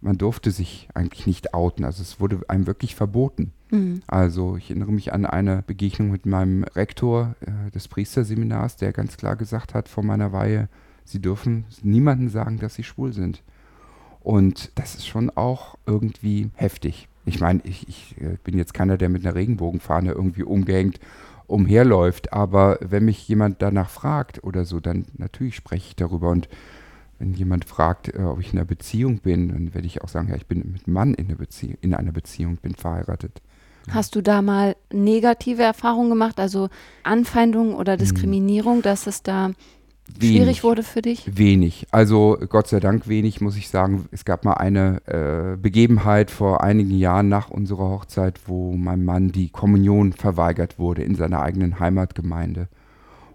man 0.01 0.19
durfte 0.19 0.51
sich 0.51 0.89
eigentlich 0.95 1.27
nicht 1.27 1.55
outen. 1.55 1.85
Also 1.85 2.03
es 2.03 2.21
wurde 2.21 2.41
einem 2.49 2.67
wirklich 2.67 2.95
verboten. 2.95 3.53
Mhm. 3.71 4.01
Also 4.07 4.57
ich 4.57 4.71
erinnere 4.71 4.93
mich 4.93 5.13
an 5.13 5.27
eine 5.27 5.63
Begegnung 5.67 6.11
mit 6.11 6.27
meinem 6.27 6.65
Rektor 6.65 7.35
äh, 7.41 7.71
des 7.73 7.89
Priesterseminars, 7.89 8.77
der 8.77 8.93
ganz 8.93 9.17
klar 9.17 9.37
gesagt 9.37 9.75
hat 9.75 9.89
vor 9.89 10.05
meiner 10.05 10.33
Weihe, 10.33 10.69
Sie 11.05 11.21
dürfen 11.21 11.67
niemandem 11.83 12.29
sagen, 12.29 12.59
dass 12.59 12.75
Sie 12.75 12.83
schwul 12.83 13.13
sind. 13.13 13.43
Und 14.21 14.73
das 14.75 14.97
ist 14.97 15.07
schon 15.07 15.31
auch 15.31 15.77
irgendwie 15.87 16.51
heftig. 16.55 17.09
Ich 17.27 17.41
meine, 17.41 17.61
ich, 17.65 17.89
ich 17.89 18.17
äh, 18.21 18.39
bin 18.43 18.57
jetzt 18.57 18.73
keiner, 18.73 18.97
der 18.97 19.09
mit 19.09 19.27
einer 19.27 19.35
Regenbogenfahne 19.35 20.13
irgendwie 20.13 20.45
umgehängt 20.45 21.01
umherläuft, 21.47 22.33
aber 22.33 22.79
wenn 22.81 23.05
mich 23.05 23.27
jemand 23.29 23.63
danach 23.63 23.89
fragt 23.89 24.43
oder 24.43 24.65
so, 24.65 24.81
dann 24.81 25.07
natürlich 25.17 25.57
spreche 25.57 25.89
ich 25.89 25.97
darüber. 25.97 26.31
Und 26.31 26.49
wenn 27.19 27.35
jemand 27.35 27.65
fragt, 27.65 28.15
äh, 28.15 28.23
ob 28.23 28.41
ich 28.41 28.53
in 28.53 28.59
einer 28.59 28.67
Beziehung 28.67 29.19
bin, 29.19 29.49
dann 29.49 29.75
werde 29.75 29.87
ich 29.87 30.03
auch 30.03 30.09
sagen, 30.09 30.29
ja, 30.29 30.37
ich 30.37 30.47
bin 30.47 30.73
mit 30.73 30.87
einem 30.87 30.95
Mann 30.95 31.15
in, 31.15 31.27
einer 31.27 31.37
Bezie 31.37 31.77
in 31.81 31.95
einer 31.95 32.13
Beziehung, 32.13 32.57
bin 32.57 32.75
verheiratet. 32.75 33.41
Hast 33.89 34.17
du 34.17 34.21
da 34.21 34.43
mal 34.43 34.75
negative 34.93 35.63
Erfahrungen 35.63 36.11
gemacht, 36.11 36.41
also 36.41 36.69
Anfeindungen 37.05 37.75
oder 37.75 37.97
Diskriminierung, 37.97 38.83
dass 38.83 39.07
es 39.07 39.23
da 39.23 39.53
schwierig 40.19 40.63
wurde 40.65 40.83
für 40.83 41.03
dich? 41.03 41.37
Wenig. 41.37 41.87
Also 41.91 42.39
Gott 42.49 42.69
sei 42.69 42.81
Dank 42.81 43.09
wenig, 43.09 43.41
muss 43.41 43.57
ich 43.57 43.69
sagen. 43.69 44.07
Es 44.11 44.25
gab 44.25 44.45
mal 44.45 44.55
eine 44.55 45.03
äh, 45.07 45.57
Begebenheit 45.57 46.31
vor 46.31 46.63
einigen 46.63 46.97
Jahren 46.97 47.29
nach 47.29 47.51
unserer 47.51 47.89
Hochzeit, 47.91 48.41
wo 48.47 48.73
meinem 48.73 49.05
Mann 49.05 49.33
die 49.33 49.49
Kommunion 49.49 50.13
verweigert 50.13 50.79
wurde 50.79 51.03
in 51.03 51.15
seiner 51.15 51.43
eigenen 51.43 51.81
Heimatgemeinde. 51.81 52.69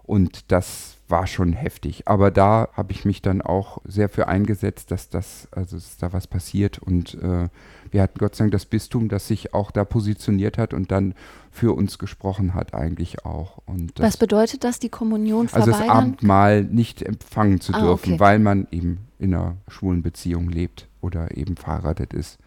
Und 0.04 0.50
das 0.50 0.96
war 1.12 1.28
schon 1.28 1.52
heftig. 1.52 2.08
Aber 2.08 2.32
da 2.32 2.70
habe 2.72 2.90
ich 2.90 3.04
mich 3.04 3.22
dann 3.22 3.42
auch 3.42 3.78
sehr 3.84 4.08
für 4.08 4.26
eingesetzt, 4.26 4.90
dass 4.90 5.10
das, 5.10 5.46
also 5.52 5.76
dass 5.76 5.98
da 5.98 6.12
was 6.12 6.26
passiert. 6.26 6.78
Und 6.78 7.14
äh, 7.22 7.48
wir 7.90 8.02
hatten 8.02 8.18
Gott 8.18 8.34
sei 8.34 8.44
Dank 8.44 8.52
das 8.52 8.64
Bistum, 8.64 9.08
das 9.08 9.28
sich 9.28 9.54
auch 9.54 9.70
da 9.70 9.84
positioniert 9.84 10.58
hat 10.58 10.72
und 10.74 10.90
dann 10.90 11.14
für 11.50 11.76
uns 11.76 11.98
gesprochen 11.98 12.54
hat 12.54 12.72
eigentlich 12.74 13.26
auch. 13.26 13.58
Und 13.66 13.98
das 13.98 14.06
Was 14.06 14.16
bedeutet 14.16 14.64
das, 14.64 14.78
die 14.78 14.88
Kommunion 14.88 15.48
also 15.52 15.70
das 15.70 15.76
verweigern? 15.76 15.96
Abendmahl 15.96 16.64
nicht 16.64 17.02
empfangen 17.02 17.60
zu 17.60 17.74
Ah, 17.74 17.80
dürfen, 17.80 18.14
okay. 18.14 18.20
weil 18.20 18.38
man 18.38 18.66
eben 18.70 19.06
in 19.18 19.34
einer 19.34 19.56
schwulen 19.68 20.02
Beziehung 20.02 20.48
lebt 20.48 20.88
oder 21.02 21.36
eben 21.36 21.56
verheiratet 21.56 22.14
ist. 22.14 22.38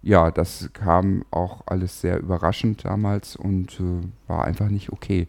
Ja, 0.00 0.30
das 0.30 0.70
kam 0.72 1.24
auch 1.30 1.62
alles 1.66 2.00
sehr 2.00 2.18
überraschend 2.18 2.86
damals 2.86 3.36
und 3.36 3.78
äh, 3.80 4.00
war 4.26 4.44
einfach 4.44 4.70
nicht 4.70 4.92
okay. 4.92 5.28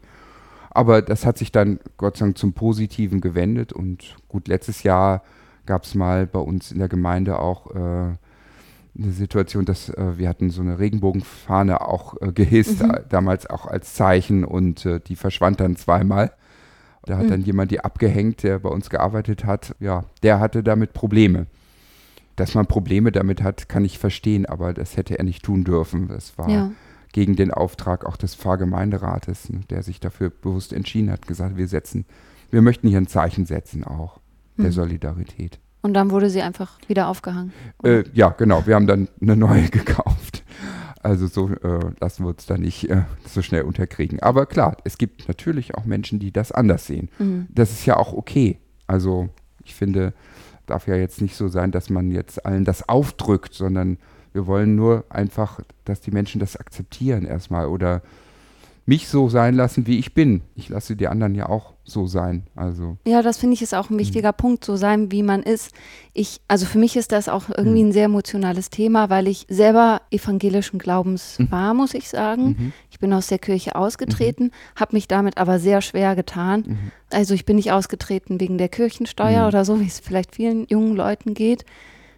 Aber 0.71 1.01
das 1.01 1.25
hat 1.25 1.37
sich 1.37 1.51
dann 1.51 1.79
Gott 1.97 2.17
sei 2.17 2.25
Dank 2.25 2.37
zum 2.37 2.53
Positiven 2.53 3.21
gewendet 3.21 3.73
und 3.73 4.15
gut, 4.27 4.47
letztes 4.47 4.83
Jahr 4.83 5.23
gab 5.65 5.83
es 5.83 5.95
mal 5.95 6.25
bei 6.27 6.39
uns 6.39 6.71
in 6.71 6.79
der 6.79 6.87
Gemeinde 6.89 7.39
auch 7.39 7.71
äh, 7.75 7.79
eine 7.79 9.11
Situation, 9.11 9.65
dass 9.65 9.89
äh, 9.89 10.17
wir 10.17 10.27
hatten 10.29 10.49
so 10.49 10.61
eine 10.61 10.79
Regenbogenfahne 10.79 11.81
auch 11.81 12.19
äh, 12.21 12.31
gehisst, 12.31 12.83
Mhm. 12.83 12.91
äh, 12.91 13.01
damals 13.07 13.47
auch 13.49 13.65
als 13.65 13.93
Zeichen 13.93 14.43
und 14.43 14.85
äh, 14.85 14.99
die 14.99 15.15
verschwand 15.15 15.59
dann 15.59 15.75
zweimal. 15.75 16.31
Da 17.05 17.17
hat 17.17 17.25
Mhm. 17.25 17.29
dann 17.29 17.41
jemand 17.41 17.71
die 17.71 17.79
abgehängt, 17.81 18.43
der 18.43 18.59
bei 18.59 18.69
uns 18.69 18.89
gearbeitet 18.89 19.45
hat. 19.45 19.75
Ja, 19.79 20.05
der 20.23 20.39
hatte 20.39 20.63
damit 20.63 20.93
Probleme. 20.93 21.45
Dass 22.35 22.55
man 22.55 22.67
Probleme 22.67 23.11
damit 23.11 23.41
hat, 23.43 23.69
kann 23.69 23.85
ich 23.85 23.99
verstehen, 23.99 24.45
aber 24.45 24.73
das 24.73 24.97
hätte 24.97 25.17
er 25.17 25.23
nicht 25.25 25.43
tun 25.43 25.63
dürfen. 25.63 26.07
Das 26.07 26.37
war 26.37 26.49
Ja. 26.49 26.71
Gegen 27.11 27.35
den 27.35 27.51
Auftrag 27.51 28.05
auch 28.05 28.17
des 28.17 28.35
Pfarrgemeinderates, 28.35 29.49
ne, 29.49 29.61
der 29.69 29.83
sich 29.83 29.99
dafür 29.99 30.29
bewusst 30.29 30.73
entschieden 30.73 31.11
hat, 31.11 31.27
gesagt, 31.27 31.57
wir 31.57 31.67
setzen, 31.67 32.05
wir 32.51 32.61
möchten 32.61 32.87
hier 32.87 32.99
ein 32.99 33.07
Zeichen 33.07 33.45
setzen 33.45 33.83
auch 33.83 34.19
der 34.57 34.67
Mhm. 34.67 34.71
Solidarität. 34.71 35.59
Und 35.81 35.93
dann 35.93 36.11
wurde 36.11 36.29
sie 36.29 36.41
einfach 36.41 36.77
wieder 36.87 37.07
aufgehangen. 37.07 37.53
Äh, 37.83 38.03
ja, 38.13 38.29
genau. 38.29 38.67
Wir 38.67 38.75
haben 38.75 38.87
dann 38.87 39.07
eine 39.21 39.35
neue 39.37 39.69
gekauft. 39.69 40.43
Also 41.01 41.27
so 41.27 41.49
äh, 41.49 41.91
lassen 42.01 42.25
wir 42.25 42.29
uns 42.29 42.45
da 42.45 42.57
nicht 42.57 42.89
äh, 42.89 43.03
so 43.25 43.41
schnell 43.41 43.61
unterkriegen. 43.61 44.19
Aber 44.19 44.45
klar, 44.45 44.75
es 44.83 44.97
gibt 44.97 45.29
natürlich 45.29 45.75
auch 45.75 45.85
Menschen, 45.85 46.19
die 46.19 46.31
das 46.33 46.51
anders 46.51 46.85
sehen. 46.85 47.09
Mhm. 47.19 47.47
Das 47.49 47.71
ist 47.71 47.85
ja 47.85 47.95
auch 47.95 48.11
okay. 48.11 48.59
Also 48.87 49.29
ich 49.63 49.75
finde, 49.75 50.13
darf 50.65 50.87
ja 50.87 50.95
jetzt 50.95 51.21
nicht 51.21 51.37
so 51.37 51.47
sein, 51.47 51.71
dass 51.71 51.89
man 51.89 52.11
jetzt 52.11 52.45
allen 52.45 52.65
das 52.65 52.89
aufdrückt, 52.89 53.53
sondern 53.53 53.97
wir 54.33 54.47
wollen 54.47 54.75
nur 54.75 55.05
einfach, 55.09 55.59
dass 55.85 56.01
die 56.01 56.11
Menschen 56.11 56.39
das 56.39 56.55
akzeptieren 56.55 57.25
erstmal 57.25 57.67
oder 57.67 58.01
mich 58.85 59.07
so 59.07 59.29
sein 59.29 59.53
lassen, 59.53 59.85
wie 59.85 59.99
ich 59.99 60.15
bin. 60.15 60.41
Ich 60.55 60.69
lasse 60.69 60.95
die 60.95 61.07
anderen 61.07 61.35
ja 61.35 61.47
auch 61.47 61.73
so 61.83 62.07
sein. 62.07 62.47
Also 62.55 62.97
Ja, 63.05 63.21
das 63.21 63.37
finde 63.37 63.53
ich 63.53 63.61
ist 63.61 63.75
auch 63.75 63.91
ein 63.91 63.99
wichtiger 63.99 64.33
Punkt, 64.33 64.65
so 64.65 64.77
sein, 64.77 65.11
wie 65.11 65.21
man 65.21 65.43
ist. 65.43 65.73
Ich, 66.13 66.41
also 66.47 66.65
für 66.65 66.79
mich 66.79 66.97
ist 66.97 67.11
das 67.11 67.29
auch 67.29 67.49
irgendwie 67.55 67.83
ein 67.83 67.91
sehr 67.91 68.05
emotionales 68.05 68.71
Thema, 68.71 69.11
weil 69.11 69.27
ich 69.27 69.45
selber 69.47 70.01
evangelischen 70.09 70.79
Glaubens 70.79 71.37
war, 71.51 71.75
muss 71.75 71.93
ich 71.93 72.09
sagen. 72.09 72.55
mhm. 72.57 72.73
Ich 72.89 72.97
bin 72.97 73.13
aus 73.13 73.27
der 73.27 73.37
Kirche 73.37 73.75
ausgetreten, 73.75 74.49
habe 74.75 74.95
mich 74.95 75.07
damit 75.07 75.37
aber 75.37 75.59
sehr 75.59 75.81
schwer 75.81 76.15
getan. 76.15 76.63
Mhm. 76.65 76.91
Also 77.11 77.35
ich 77.35 77.45
bin 77.45 77.57
nicht 77.57 77.71
ausgetreten 77.71 78.39
wegen 78.39 78.57
der 78.57 78.69
Kirchensteuer 78.69 79.41
Mhm. 79.43 79.47
oder 79.49 79.65
so, 79.65 79.79
wie 79.79 79.85
es 79.87 79.99
vielleicht 79.99 80.33
vielen 80.35 80.65
jungen 80.67 80.95
Leuten 80.95 81.35
geht. 81.35 81.63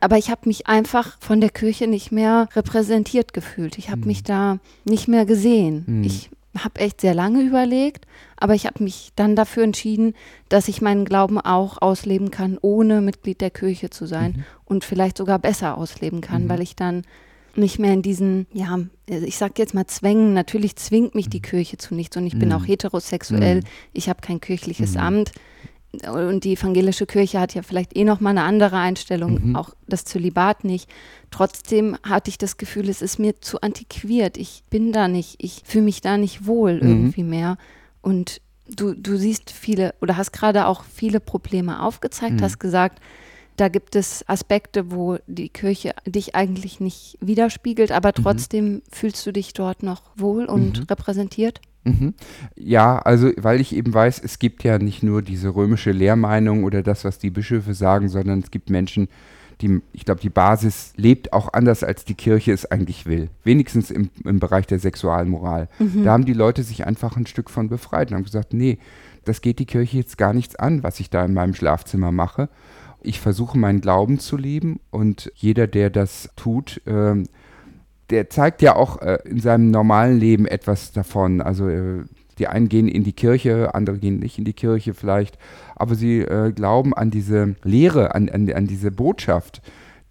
Aber 0.02 0.18
ich 0.18 0.30
habe 0.30 0.42
mich 0.46 0.68
einfach 0.68 1.18
von 1.22 1.40
der 1.40 1.52
Kirche 1.52 1.88
nicht 1.88 2.12
mehr 2.12 2.50
repräsentiert 2.56 3.34
gefühlt. 3.34 3.78
Ich 3.78 3.90
habe 3.92 4.06
mich 4.06 4.24
da 4.24 4.58
nicht 4.84 5.08
mehr 5.08 5.26
gesehen. 5.26 5.84
Mhm. 5.88 6.04
Ich 6.04 6.30
habe 6.58 6.80
echt 6.82 7.00
sehr 7.00 7.14
lange 7.14 7.42
überlegt, 7.44 8.06
aber 8.36 8.56
ich 8.56 8.66
habe 8.66 8.84
mich 8.84 9.12
dann 9.16 9.36
dafür 9.38 9.64
entschieden, 9.64 10.16
dass 10.50 10.68
ich 10.68 10.82
meinen 10.82 11.06
Glauben 11.06 11.40
auch 11.40 11.82
ausleben 11.82 12.30
kann, 12.32 12.58
ohne 12.62 13.00
Mitglied 13.00 13.40
der 13.40 13.52
Kirche 13.52 13.90
zu 13.90 14.06
sein 14.06 14.32
Mhm. 14.38 14.44
und 14.66 14.84
vielleicht 14.84 15.18
sogar 15.18 15.40
besser 15.40 15.78
ausleben 15.78 16.20
kann, 16.20 16.50
weil 16.50 16.62
ich 16.62 16.76
dann 16.76 17.04
nicht 17.56 17.80
mehr 17.80 17.94
in 17.94 18.02
diesen, 18.02 18.48
ja, 18.54 18.80
ich 19.08 19.38
sag 19.38 19.60
jetzt 19.60 19.74
mal 19.74 19.86
Zwängen, 19.86 20.34
natürlich 20.34 20.78
zwingt 20.78 21.16
mich 21.16 21.30
die 21.30 21.42
Kirche 21.42 21.78
zu 21.78 21.94
nichts 21.96 22.18
und 22.18 22.26
ich 22.26 22.38
bin 22.40 22.50
Mhm. 22.50 22.56
auch 22.56 22.66
heterosexuell, 22.66 23.58
Mhm. 23.58 23.66
ich 23.94 24.10
habe 24.10 24.22
kein 24.22 24.42
kirchliches 24.42 24.94
Mhm. 24.96 25.00
Amt 25.02 25.32
und 26.14 26.46
die 26.46 26.54
evangelische 26.54 27.06
Kirche 27.06 27.40
hat 27.40 27.54
ja 27.54 27.64
vielleicht 27.64 27.96
eh 27.98 28.04
noch 28.06 28.20
mal 28.22 28.30
eine 28.32 28.44
andere 28.44 28.78
Einstellung, 28.78 29.40
Mhm. 29.50 29.56
auch 29.56 29.72
das 29.88 30.06
Zölibat 30.06 30.64
nicht. 30.64 30.90
Trotzdem 31.32 31.98
hatte 32.04 32.30
ich 32.30 32.38
das 32.38 32.58
Gefühl, 32.58 32.88
es 32.90 33.02
ist 33.02 33.20
mir 33.20 33.42
zu 33.42 33.60
antiquiert. 33.62 34.38
Ich 34.38 34.64
bin 34.70 34.94
da 34.94 35.08
nicht, 35.08 35.36
ich 35.44 35.64
fühle 35.66 35.84
mich 35.86 36.00
da 36.02 36.18
nicht 36.18 36.46
wohl 36.46 36.76
Mhm. 36.76 36.88
irgendwie 36.88 37.24
mehr. 37.24 37.58
Und 38.02 38.40
du, 38.70 38.94
du 38.94 39.18
siehst 39.18 39.52
viele 39.52 39.94
oder 40.02 40.16
hast 40.16 40.32
gerade 40.32 40.66
auch 40.68 40.84
viele 40.86 41.20
Probleme 41.20 41.82
aufgezeigt, 41.84 42.40
Mhm. 42.40 42.44
hast 42.46 42.60
gesagt, 42.60 43.02
da 43.58 43.68
gibt 43.68 43.98
es 43.98 44.28
Aspekte, 44.30 44.92
wo 44.92 45.18
die 45.28 45.50
Kirche 45.50 45.94
dich 46.06 46.36
eigentlich 46.36 46.80
nicht 46.80 47.18
widerspiegelt, 47.20 47.92
aber 47.92 48.14
trotzdem 48.14 48.82
fühlst 48.90 49.26
du 49.28 49.34
dich 49.34 49.52
dort 49.54 49.84
noch 49.84 50.04
wohl 50.16 50.46
und 50.46 50.80
Mhm. 50.80 50.86
repräsentiert. 50.90 51.60
Mhm. 51.84 52.14
Ja, 52.56 53.00
also 53.00 53.32
weil 53.38 53.60
ich 53.60 53.76
eben 53.76 53.94
weiß, 53.94 54.22
es 54.24 54.40
gibt 54.40 54.64
ja 54.64 54.78
nicht 54.78 55.04
nur 55.04 55.22
diese 55.22 55.56
römische 55.56 55.92
Lehrmeinung 55.92 56.64
oder 56.64 56.84
das, 56.84 57.04
was 57.06 57.18
die 57.18 57.32
Bischöfe 57.32 57.74
sagen, 57.74 58.10
sondern 58.10 58.40
es 58.40 58.52
gibt 58.52 58.70
Menschen, 58.70 59.08
die, 59.62 59.82
ich 59.94 60.06
glaube, 60.06 60.22
die 60.22 60.30
Basis 60.30 60.94
lebt 60.96 61.34
auch 61.34 61.54
anders, 61.54 61.84
als 61.84 62.04
die 62.04 62.16
Kirche 62.16 62.52
es 62.52 62.70
eigentlich 62.70 63.06
will. 63.06 63.30
Wenigstens 63.44 63.92
im, 63.92 64.10
im 64.24 64.40
Bereich 64.40 64.66
der 64.68 64.80
Sexualmoral. 64.80 65.68
Da 66.04 66.12
haben 66.12 66.26
die 66.26 66.34
Leute 66.34 66.64
sich 66.64 66.86
einfach 66.88 67.16
ein 67.16 67.28
Stück 67.28 67.50
von 67.50 67.70
befreit 67.70 68.10
und 68.10 68.18
haben 68.18 68.24
gesagt, 68.24 68.54
nee, 68.54 68.80
das 69.24 69.42
geht 69.42 69.60
die 69.60 69.66
Kirche 69.66 69.98
jetzt 69.98 70.18
gar 70.18 70.34
nichts 70.34 70.56
an, 70.56 70.84
was 70.84 71.00
ich 71.00 71.10
da 71.10 71.24
in 71.24 71.34
meinem 71.34 71.54
Schlafzimmer 71.54 72.12
mache. 72.12 72.50
Ich 73.04 73.20
versuche 73.20 73.58
meinen 73.58 73.82
Glauben 73.82 74.20
zu 74.20 74.38
leben 74.38 74.80
und 74.90 75.32
jeder, 75.36 75.68
der 75.68 75.90
das 75.90 76.30
tut, 76.36 76.82
ähm, 76.86 77.28
der 78.12 78.30
zeigt 78.30 78.62
ja 78.62 78.76
auch 78.76 79.02
äh, 79.02 79.20
in 79.26 79.40
seinem 79.40 79.72
normalen 79.72 80.20
Leben 80.20 80.46
etwas 80.46 80.92
davon. 80.92 81.42
Also 81.42 81.68
äh, 81.70 82.04
die 82.38 82.48
einen 82.48 82.70
gehen 82.70 82.88
in 82.88 83.04
die 83.04 83.14
Kirche, 83.14 83.74
andere 83.74 83.98
gehen 83.98 84.20
nicht 84.20 84.38
in 84.38 84.46
die 84.46 84.54
Kirche 84.54 84.94
vielleicht, 84.94 85.38
aber 85.76 85.96
sie 85.96 86.20
äh, 86.20 86.52
glauben 86.52 86.94
an 86.94 87.12
diese 87.12 87.56
Lehre, 87.64 88.16
an, 88.16 88.30
an, 88.30 88.52
an 88.52 88.68
diese 88.68 88.92
Botschaft, 88.92 89.62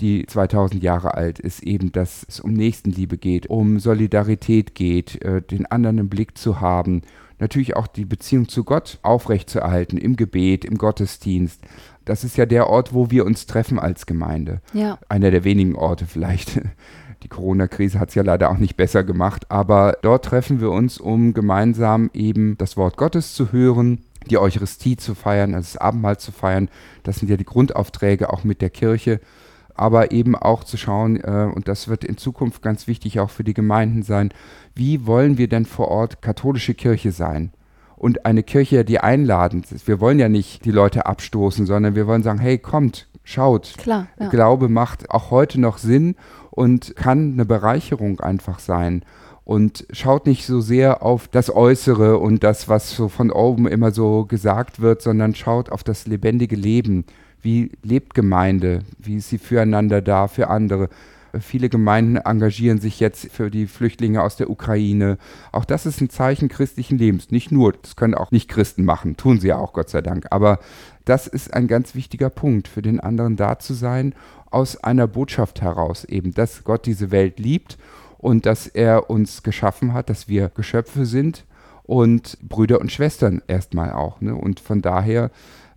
die 0.01 0.25
2000 0.27 0.83
Jahre 0.83 1.15
alt 1.15 1.39
ist, 1.39 1.63
eben, 1.63 1.93
dass 1.93 2.25
es 2.29 2.41
um 2.41 2.53
Nächstenliebe 2.53 3.19
geht, 3.19 3.49
um 3.49 3.79
Solidarität 3.79 4.75
geht, 4.75 5.23
äh, 5.23 5.43
den 5.43 5.67
anderen 5.67 5.99
im 5.99 6.09
Blick 6.09 6.39
zu 6.39 6.61
haben, 6.61 7.03
natürlich 7.41 7.77
auch 7.77 7.87
die 7.87 8.05
Beziehung 8.05 8.49
zu 8.49 8.65
Gott 8.65 8.99
aufrechtzuerhalten, 9.03 9.97
im 9.99 10.17
Gebet, 10.17 10.65
im 10.65 10.79
Gottesdienst. 10.79 11.61
Das 12.05 12.25
ist 12.25 12.37
ja 12.37 12.47
der 12.47 12.69
Ort, 12.69 12.93
wo 12.95 13.11
wir 13.11 13.25
uns 13.25 13.47
treffen 13.47 13.79
als 13.79 14.07
Gemeinde 14.07 14.61
Ja. 14.73 14.99
einer 15.09 15.31
der 15.31 15.45
wenigen 15.45 15.75
Orte 15.77 16.07
vielleicht, 16.07 16.61
Die 17.23 17.29
Corona-Krise 17.29 18.01
hat 18.01 18.09
es 18.09 18.15
ja 18.15 18.23
leider 18.23 18.51
auch 18.51 18.57
nicht 18.57 18.79
besser 18.79 19.05
gemacht, 19.05 19.51
aber 19.51 19.99
dort 20.01 20.25
treffen 20.25 20.61
wir 20.61 20.71
uns, 20.71 20.97
um 20.99 21.35
gemeinsam 21.35 22.09
eben 22.15 22.57
das 22.57 22.79
Wort 22.79 22.97
Gottes 22.97 23.35
zu 23.35 23.53
hören, 23.53 23.99
die 24.31 24.39
Eucharistie 24.39 24.97
zu 24.97 25.15
feiern, 25.15 25.55
also 25.55 25.67
das 25.75 25.77
Abendmahl 25.77 26.19
zu 26.19 26.33
feiern. 26.33 26.71
Das 27.03 27.17
sind 27.17 27.29
ja 27.29 27.37
die 27.37 27.45
Grundaufträge 27.45 28.33
auch 28.33 28.43
mit 28.45 28.63
der 28.63 28.71
Kirche. 28.71 29.21
Aber 29.81 30.13
eben 30.13 30.37
auch 30.37 30.63
zu 30.63 30.77
schauen, 30.77 31.17
äh, 31.17 31.49
und 31.55 31.67
das 31.67 31.89
wird 31.89 32.05
in 32.05 32.19
Zukunft 32.19 32.61
ganz 32.61 32.87
wichtig 32.87 33.19
auch 33.19 33.31
für 33.31 33.45
die 33.45 33.55
Gemeinden 33.55 34.03
sein, 34.03 34.29
wie 34.75 35.07
wollen 35.07 35.39
wir 35.39 35.49
denn 35.49 35.65
vor 35.65 35.89
Ort 35.89 36.21
katholische 36.21 36.75
Kirche 36.75 37.13
sein? 37.13 37.53
Und 37.97 38.27
eine 38.27 38.43
Kirche, 38.43 38.85
die 38.85 39.01
einladend 39.01 39.73
ist. 39.73 39.89
Wir 39.89 39.99
wollen 39.99 40.19
ja 40.19 40.29
nicht 40.29 40.67
die 40.67 40.71
Leute 40.71 41.07
abstoßen, 41.07 41.65
sondern 41.65 41.95
wir 41.95 42.07
wollen 42.07 42.23
sagen, 42.23 42.41
hey, 42.41 42.59
kommt, 42.59 43.09
schaut. 43.25 43.73
Klar, 43.79 44.09
ja. 44.19 44.29
Glaube 44.29 44.69
macht 44.69 45.11
auch 45.11 45.31
heute 45.31 45.59
noch 45.59 45.79
Sinn 45.79 46.15
und 46.51 46.95
kann 46.95 47.33
eine 47.33 47.47
Bereicherung 47.47 48.21
einfach 48.21 48.59
sein 48.59 49.03
und 49.45 49.87
schaut 49.93 50.27
nicht 50.27 50.45
so 50.45 50.61
sehr 50.61 51.03
auf 51.03 51.27
das 51.27 51.55
Äußere 51.55 52.19
und 52.19 52.45
das, 52.45 52.69
was 52.69 52.95
so 52.95 53.09
von 53.09 53.31
oben 53.31 53.67
immer 53.67 53.93
so 53.93 54.27
gesagt 54.27 54.81
wird, 54.81 55.01
sondern 55.01 55.35
schaut 55.35 55.73
auf 55.73 55.83
das 55.83 56.07
lebendige 56.07 56.57
Leben. 56.57 57.07
Wie 57.43 57.73
lebt 57.83 58.15
Gemeinde? 58.15 58.81
Wie 58.99 59.17
ist 59.17 59.29
sie 59.29 59.39
füreinander 59.39 60.03
da, 60.03 60.29
für 60.29 60.49
andere? 60.49 60.89
Viele 61.39 61.69
Gemeinden 61.69 62.17
engagieren 62.17 62.81
sich 62.81 62.99
jetzt 62.99 63.31
für 63.31 63.51
die 63.51 63.69
Flüchtlinge 63.69 64.23
aus 64.23 64.37
der 64.37 64.51
Ukraine. 64.51 65.17
Auch 65.53 65.65
das 65.65 65.87
ist 65.87 66.01
ein 66.01 66.11
Zeichen 66.11 66.49
christlichen 66.49 66.99
Lebens. 66.99 67.31
Nicht 67.31 67.53
nur, 67.53 67.73
das 67.73 67.95
können 67.95 68.15
auch 68.15 68.33
nicht 68.33 68.49
Christen 68.49 68.85
machen, 68.85 69.17
tun 69.17 69.39
sie 69.39 69.49
ja 69.49 69.59
auch, 69.59 69.73
Gott 69.73 69.91
sei 69.91 70.01
Dank. 70.01 70.27
Aber 70.31 70.59
das 71.05 71.29
ist 71.29 71.55
ein 71.55 71.69
ganz 71.69 71.95
wichtiger 71.95 72.31
Punkt, 72.31 72.67
für 72.67 72.83
den 72.83 72.99
anderen 72.99 73.37
da 73.37 73.59
zu 73.59 73.75
sein, 73.75 74.15
aus 74.51 74.77
einer 74.83 75.07
Botschaft 75.07 75.63
heraus 75.63 76.05
eben, 76.05 76.35
dass 76.35 76.65
Gott 76.65 76.87
diese 76.87 77.13
Welt 77.13 77.39
liebt 77.39 77.79
und 78.19 78.45
dass 78.45 78.67
er 78.67 79.09
uns 79.09 79.45
geschaffen 79.45 79.95
hat, 79.95 80.11
dass 80.11 80.29
wir 80.29 80.49
Geschöpfe 80.49 81.07
sind 81.07 81.45
und 81.85 82.39
Brüder 82.43 82.81
und 82.81 82.91
Schwestern 82.91 83.41
erstmal 83.47 83.93
auch. 83.93 84.21
Ne? 84.21 84.35
Und 84.35 84.61
von 84.61 84.83
daher 84.83 85.31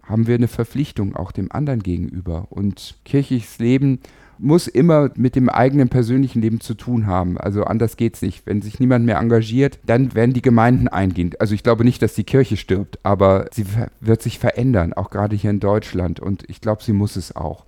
haben 0.03 0.27
wir 0.27 0.35
eine 0.35 0.47
Verpflichtung 0.47 1.15
auch 1.15 1.31
dem 1.31 1.51
anderen 1.51 1.81
gegenüber. 1.81 2.47
Und 2.49 2.95
kirchliches 3.05 3.59
Leben 3.59 3.99
muss 4.37 4.67
immer 4.67 5.11
mit 5.15 5.35
dem 5.35 5.47
eigenen 5.47 5.89
persönlichen 5.89 6.41
Leben 6.41 6.59
zu 6.59 6.73
tun 6.73 7.07
haben. 7.07 7.37
Also 7.37 7.63
anders 7.63 7.97
geht 7.97 8.15
es 8.15 8.21
nicht. 8.21 8.45
Wenn 8.45 8.61
sich 8.61 8.79
niemand 8.79 9.05
mehr 9.05 9.17
engagiert, 9.17 9.79
dann 9.85 10.13
werden 10.13 10.33
die 10.33 10.41
Gemeinden 10.41 10.87
eingehen. 10.87 11.31
Also 11.39 11.55
ich 11.55 11.63
glaube 11.63 11.85
nicht, 11.85 12.01
dass 12.01 12.15
die 12.15 12.25
Kirche 12.25 12.57
stirbt, 12.57 12.99
aber 13.03 13.47
sie 13.51 13.65
wird 14.01 14.21
sich 14.21 14.39
verändern, 14.39 14.93
auch 14.93 15.09
gerade 15.09 15.35
hier 15.35 15.49
in 15.49 15.59
Deutschland. 15.59 16.19
Und 16.19 16.43
ich 16.49 16.59
glaube, 16.59 16.83
sie 16.83 16.93
muss 16.93 17.15
es 17.15 17.35
auch. 17.35 17.65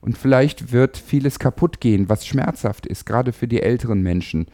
Und 0.00 0.16
vielleicht 0.16 0.72
wird 0.72 0.96
vieles 0.96 1.38
kaputt 1.38 1.80
gehen, 1.80 2.08
was 2.08 2.26
schmerzhaft 2.26 2.86
ist, 2.86 3.04
gerade 3.04 3.32
für 3.32 3.48
die 3.48 3.62
älteren 3.62 4.02
Menschen. 4.02 4.46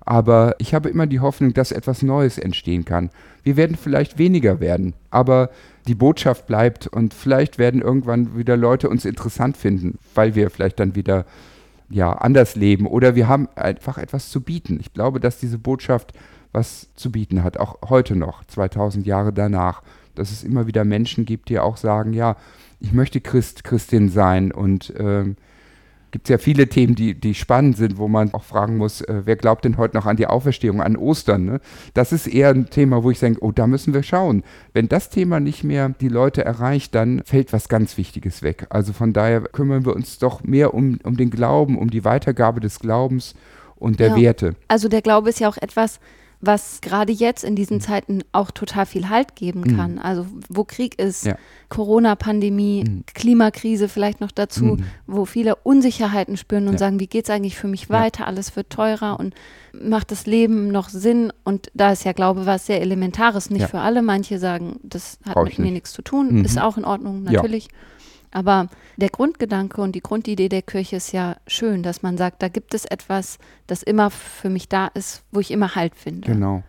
Aber 0.00 0.56
ich 0.58 0.74
habe 0.74 0.88
immer 0.88 1.06
die 1.06 1.20
Hoffnung, 1.20 1.52
dass 1.52 1.72
etwas 1.72 2.02
Neues 2.02 2.38
entstehen 2.38 2.84
kann. 2.84 3.10
Wir 3.42 3.56
werden 3.56 3.76
vielleicht 3.76 4.18
weniger 4.18 4.60
werden, 4.60 4.94
aber 5.10 5.50
die 5.86 5.94
Botschaft 5.94 6.46
bleibt 6.46 6.86
und 6.86 7.14
vielleicht 7.14 7.58
werden 7.58 7.82
irgendwann 7.82 8.36
wieder 8.36 8.56
Leute 8.56 8.88
uns 8.88 9.04
interessant 9.04 9.56
finden, 9.56 9.98
weil 10.14 10.34
wir 10.34 10.50
vielleicht 10.50 10.78
dann 10.80 10.94
wieder 10.94 11.24
ja, 11.88 12.12
anders 12.12 12.54
leben 12.54 12.86
oder 12.86 13.14
wir 13.14 13.28
haben 13.28 13.48
einfach 13.56 13.98
etwas 13.98 14.30
zu 14.30 14.40
bieten. 14.40 14.78
Ich 14.80 14.92
glaube, 14.92 15.20
dass 15.20 15.38
diese 15.38 15.58
Botschaft 15.58 16.12
was 16.52 16.88
zu 16.94 17.12
bieten 17.12 17.42
hat, 17.42 17.58
auch 17.58 17.78
heute 17.88 18.16
noch, 18.16 18.44
2000 18.44 19.06
Jahre 19.06 19.32
danach, 19.32 19.82
dass 20.14 20.32
es 20.32 20.42
immer 20.42 20.66
wieder 20.66 20.84
Menschen 20.84 21.24
gibt, 21.24 21.48
die 21.48 21.58
auch 21.58 21.76
sagen, 21.76 22.12
ja, 22.12 22.36
ich 22.80 22.92
möchte 22.92 23.20
Christ, 23.20 23.64
Christin 23.64 24.08
sein 24.08 24.52
und 24.52 24.92
ähm, 24.98 25.36
gibt 26.10 26.26
es 26.26 26.30
ja 26.30 26.38
viele 26.38 26.68
Themen, 26.68 26.94
die, 26.94 27.14
die 27.14 27.34
spannend 27.34 27.76
sind, 27.76 27.98
wo 27.98 28.08
man 28.08 28.32
auch 28.34 28.44
fragen 28.44 28.76
muss, 28.76 29.00
äh, 29.02 29.22
wer 29.24 29.36
glaubt 29.36 29.64
denn 29.64 29.76
heute 29.76 29.96
noch 29.96 30.06
an 30.06 30.16
die 30.16 30.26
Auferstehung, 30.26 30.80
an 30.80 30.96
Ostern? 30.96 31.44
Ne? 31.44 31.60
Das 31.94 32.12
ist 32.12 32.26
eher 32.26 32.50
ein 32.50 32.70
Thema, 32.70 33.02
wo 33.02 33.10
ich 33.10 33.18
denke, 33.18 33.42
oh, 33.42 33.52
da 33.52 33.66
müssen 33.66 33.94
wir 33.94 34.02
schauen. 34.02 34.42
Wenn 34.72 34.88
das 34.88 35.10
Thema 35.10 35.40
nicht 35.40 35.64
mehr 35.64 35.88
die 36.00 36.08
Leute 36.08 36.44
erreicht, 36.44 36.94
dann 36.94 37.22
fällt 37.24 37.52
was 37.52 37.68
ganz 37.68 37.96
Wichtiges 37.96 38.42
weg. 38.42 38.66
Also 38.70 38.92
von 38.92 39.12
daher 39.12 39.40
kümmern 39.42 39.84
wir 39.84 39.94
uns 39.94 40.18
doch 40.18 40.42
mehr 40.42 40.74
um, 40.74 40.98
um 41.04 41.16
den 41.16 41.30
Glauben, 41.30 41.78
um 41.78 41.90
die 41.90 42.04
Weitergabe 42.04 42.60
des 42.60 42.80
Glaubens 42.80 43.34
und 43.76 44.00
der 44.00 44.08
ja. 44.08 44.16
Werte. 44.16 44.54
Also 44.68 44.88
der 44.88 45.02
Glaube 45.02 45.30
ist 45.30 45.40
ja 45.40 45.48
auch 45.48 45.56
etwas, 45.56 46.00
was 46.40 46.80
gerade 46.80 47.12
jetzt 47.12 47.44
in 47.44 47.54
diesen 47.54 47.76
mhm. 47.76 47.80
Zeiten 47.82 48.24
auch 48.32 48.50
total 48.50 48.86
viel 48.86 49.10
Halt 49.10 49.36
geben 49.36 49.60
mhm. 49.60 49.76
kann. 49.76 49.92
Mhm. 49.92 49.98
Also 49.98 50.26
wo 50.48 50.64
Krieg 50.64 50.98
ist, 50.98 51.26
ja. 51.26 51.36
Corona-Pandemie, 51.68 52.84
mhm. 52.84 53.04
Klimakrise 53.14 53.88
vielleicht 53.88 54.20
noch 54.20 54.30
dazu, 54.30 54.64
mhm. 54.64 54.84
wo 55.06 55.26
viele 55.26 55.56
Unsicherheiten 55.56 56.36
spüren 56.36 56.66
und 56.66 56.74
ja. 56.74 56.78
sagen, 56.78 56.98
wie 56.98 57.06
geht 57.06 57.24
es 57.24 57.30
eigentlich 57.30 57.56
für 57.56 57.68
mich 57.68 57.90
weiter? 57.90 58.20
Ja. 58.20 58.26
Alles 58.26 58.56
wird 58.56 58.70
teurer 58.70 59.20
und 59.20 59.34
macht 59.72 60.10
das 60.10 60.26
Leben 60.26 60.68
noch 60.68 60.88
Sinn? 60.88 61.32
Und 61.44 61.70
da 61.74 61.92
ist 61.92 62.04
ja 62.04 62.12
Glaube 62.12 62.46
was 62.46 62.66
sehr 62.66 62.80
Elementares, 62.80 63.50
nicht 63.50 63.68
für 63.68 63.80
alle. 63.80 64.02
Manche 64.02 64.38
sagen, 64.38 64.80
das 64.82 65.18
hat 65.24 65.34
Brauch 65.34 65.44
mit 65.44 65.58
mir 65.58 65.72
nichts 65.72 65.92
zu 65.92 66.02
tun, 66.02 66.38
mhm. 66.38 66.44
ist 66.44 66.60
auch 66.60 66.78
in 66.78 66.84
Ordnung, 66.84 67.22
natürlich. 67.22 67.68
Aber 68.30 68.68
der 68.96 69.08
Grundgedanke 69.08 69.80
und 69.80 69.92
die 69.92 70.02
Grundidee 70.02 70.48
der 70.48 70.62
Kirche 70.62 70.96
ist 70.96 71.12
ja 71.12 71.36
schön, 71.46 71.82
dass 71.82 72.02
man 72.02 72.16
sagt, 72.16 72.42
da 72.42 72.48
gibt 72.48 72.74
es 72.74 72.84
etwas, 72.84 73.38
das 73.66 73.82
immer 73.82 74.10
für 74.10 74.50
mich 74.50 74.68
da 74.68 74.86
ist, 74.88 75.22
wo 75.32 75.40
ich 75.40 75.50
immer 75.50 75.74
Halt 75.74 75.94
finde. 75.96 76.30
Genau. 76.30 76.62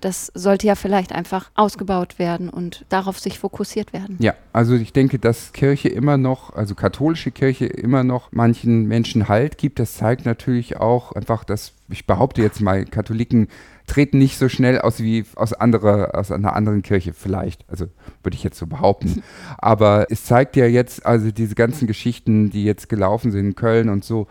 Das 0.00 0.30
sollte 0.34 0.66
ja 0.66 0.74
vielleicht 0.74 1.12
einfach 1.12 1.50
ausgebaut 1.54 2.18
werden 2.18 2.48
und 2.48 2.84
darauf 2.88 3.18
sich 3.18 3.38
fokussiert 3.38 3.92
werden. 3.92 4.16
Ja, 4.18 4.34
also 4.52 4.74
ich 4.74 4.92
denke, 4.92 5.18
dass 5.18 5.52
Kirche 5.52 5.88
immer 5.88 6.16
noch, 6.16 6.54
also 6.54 6.74
katholische 6.74 7.30
Kirche 7.30 7.66
immer 7.66 8.04
noch 8.04 8.32
manchen 8.32 8.86
Menschen 8.86 9.28
Halt 9.28 9.58
gibt. 9.58 9.78
Das 9.78 9.94
zeigt 9.94 10.24
natürlich 10.24 10.78
auch 10.78 11.12
einfach, 11.12 11.44
dass 11.44 11.72
ich 11.88 12.06
behaupte 12.06 12.42
jetzt 12.42 12.60
mal, 12.60 12.84
Katholiken 12.84 13.48
treten 13.88 14.18
nicht 14.18 14.38
so 14.38 14.48
schnell 14.48 14.80
aus 14.80 15.00
wie 15.00 15.24
aus, 15.34 15.52
andere, 15.52 16.14
aus 16.14 16.30
einer 16.30 16.54
anderen 16.54 16.82
Kirche 16.82 17.12
vielleicht. 17.12 17.64
Also 17.68 17.86
würde 18.22 18.36
ich 18.36 18.44
jetzt 18.44 18.58
so 18.58 18.66
behaupten. 18.66 19.22
Aber 19.58 20.06
es 20.10 20.24
zeigt 20.24 20.54
ja 20.56 20.66
jetzt, 20.66 21.04
also 21.04 21.32
diese 21.32 21.54
ganzen 21.54 21.88
Geschichten, 21.88 22.50
die 22.50 22.64
jetzt 22.64 22.88
gelaufen 22.88 23.32
sind 23.32 23.46
in 23.46 23.54
Köln 23.56 23.88
und 23.88 24.04
so, 24.04 24.28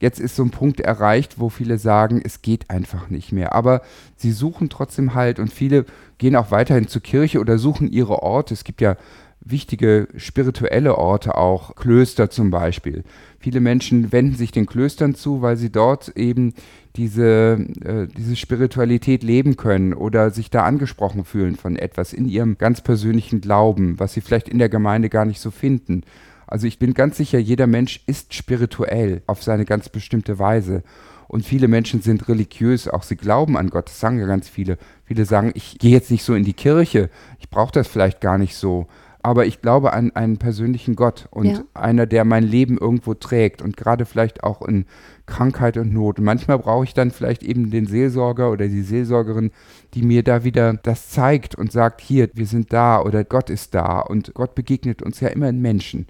jetzt 0.00 0.18
ist 0.20 0.36
so 0.36 0.42
ein 0.42 0.50
Punkt 0.50 0.80
erreicht, 0.80 1.38
wo 1.38 1.48
viele 1.48 1.78
sagen, 1.78 2.20
es 2.24 2.42
geht 2.42 2.70
einfach 2.70 3.08
nicht 3.08 3.32
mehr. 3.32 3.54
Aber 3.54 3.82
sie 4.16 4.32
suchen 4.32 4.68
trotzdem 4.68 5.14
halt 5.14 5.38
und 5.38 5.52
viele 5.52 5.84
gehen 6.18 6.36
auch 6.36 6.50
weiterhin 6.50 6.88
zur 6.88 7.02
Kirche 7.02 7.40
oder 7.40 7.58
suchen 7.58 7.90
ihre 7.90 8.22
Orte. 8.22 8.54
Es 8.54 8.64
gibt 8.64 8.80
ja 8.80 8.96
wichtige 9.40 10.08
spirituelle 10.16 10.98
Orte 10.98 11.36
auch, 11.36 11.76
Klöster 11.76 12.30
zum 12.30 12.50
Beispiel. 12.50 13.04
Viele 13.38 13.60
Menschen 13.60 14.12
wenden 14.12 14.34
sich 14.34 14.50
den 14.50 14.66
Klöstern 14.66 15.14
zu, 15.14 15.42
weil 15.42 15.56
sie 15.56 15.70
dort 15.70 16.16
eben 16.16 16.54
diese, 16.96 17.58
äh, 17.84 18.06
diese 18.16 18.36
Spiritualität 18.36 19.22
leben 19.22 19.56
können 19.56 19.92
oder 19.92 20.30
sich 20.30 20.50
da 20.50 20.64
angesprochen 20.64 21.24
fühlen 21.24 21.56
von 21.56 21.76
etwas 21.76 22.12
in 22.12 22.28
ihrem 22.28 22.58
ganz 22.58 22.80
persönlichen 22.80 23.40
Glauben, 23.40 23.98
was 23.98 24.14
sie 24.14 24.20
vielleicht 24.20 24.48
in 24.48 24.58
der 24.58 24.68
Gemeinde 24.68 25.08
gar 25.08 25.24
nicht 25.24 25.40
so 25.40 25.50
finden. 25.50 26.02
Also 26.46 26.66
ich 26.66 26.78
bin 26.78 26.94
ganz 26.94 27.16
sicher, 27.16 27.38
jeder 27.38 27.66
Mensch 27.66 28.02
ist 28.06 28.34
spirituell 28.34 29.22
auf 29.26 29.42
seine 29.42 29.64
ganz 29.64 29.88
bestimmte 29.88 30.38
Weise. 30.38 30.82
Und 31.28 31.44
viele 31.44 31.66
Menschen 31.66 32.02
sind 32.02 32.28
religiös, 32.28 32.86
auch 32.86 33.02
sie 33.02 33.16
glauben 33.16 33.56
an 33.56 33.70
Gott, 33.70 33.88
das 33.88 33.98
sagen 33.98 34.20
ja 34.20 34.26
ganz 34.26 34.48
viele. 34.48 34.78
Viele 35.04 35.24
sagen, 35.24 35.50
ich 35.54 35.78
gehe 35.78 35.90
jetzt 35.90 36.10
nicht 36.10 36.22
so 36.22 36.34
in 36.34 36.44
die 36.44 36.52
Kirche, 36.52 37.10
ich 37.40 37.50
brauche 37.50 37.72
das 37.72 37.88
vielleicht 37.88 38.20
gar 38.20 38.38
nicht 38.38 38.54
so 38.54 38.86
aber 39.26 39.44
ich 39.44 39.60
glaube 39.60 39.92
an 39.92 40.14
einen 40.14 40.36
persönlichen 40.36 40.94
Gott 40.94 41.26
und 41.32 41.46
ja. 41.46 41.64
einer, 41.74 42.06
der 42.06 42.24
mein 42.24 42.44
Leben 42.44 42.78
irgendwo 42.78 43.12
trägt 43.12 43.60
und 43.60 43.76
gerade 43.76 44.04
vielleicht 44.04 44.44
auch 44.44 44.62
in 44.62 44.84
Krankheit 45.26 45.76
und 45.78 45.92
Not. 45.92 46.20
Und 46.20 46.24
manchmal 46.24 46.60
brauche 46.60 46.84
ich 46.84 46.94
dann 46.94 47.10
vielleicht 47.10 47.42
eben 47.42 47.72
den 47.72 47.88
Seelsorger 47.88 48.52
oder 48.52 48.68
die 48.68 48.82
Seelsorgerin, 48.82 49.50
die 49.94 50.02
mir 50.02 50.22
da 50.22 50.44
wieder 50.44 50.74
das 50.74 51.08
zeigt 51.08 51.56
und 51.56 51.72
sagt, 51.72 52.00
hier, 52.02 52.30
wir 52.34 52.46
sind 52.46 52.72
da 52.72 53.02
oder 53.02 53.24
Gott 53.24 53.50
ist 53.50 53.74
da 53.74 53.98
und 53.98 54.32
Gott 54.32 54.54
begegnet 54.54 55.02
uns 55.02 55.18
ja 55.18 55.26
immer 55.26 55.48
in 55.48 55.60
Menschen. 55.60 56.06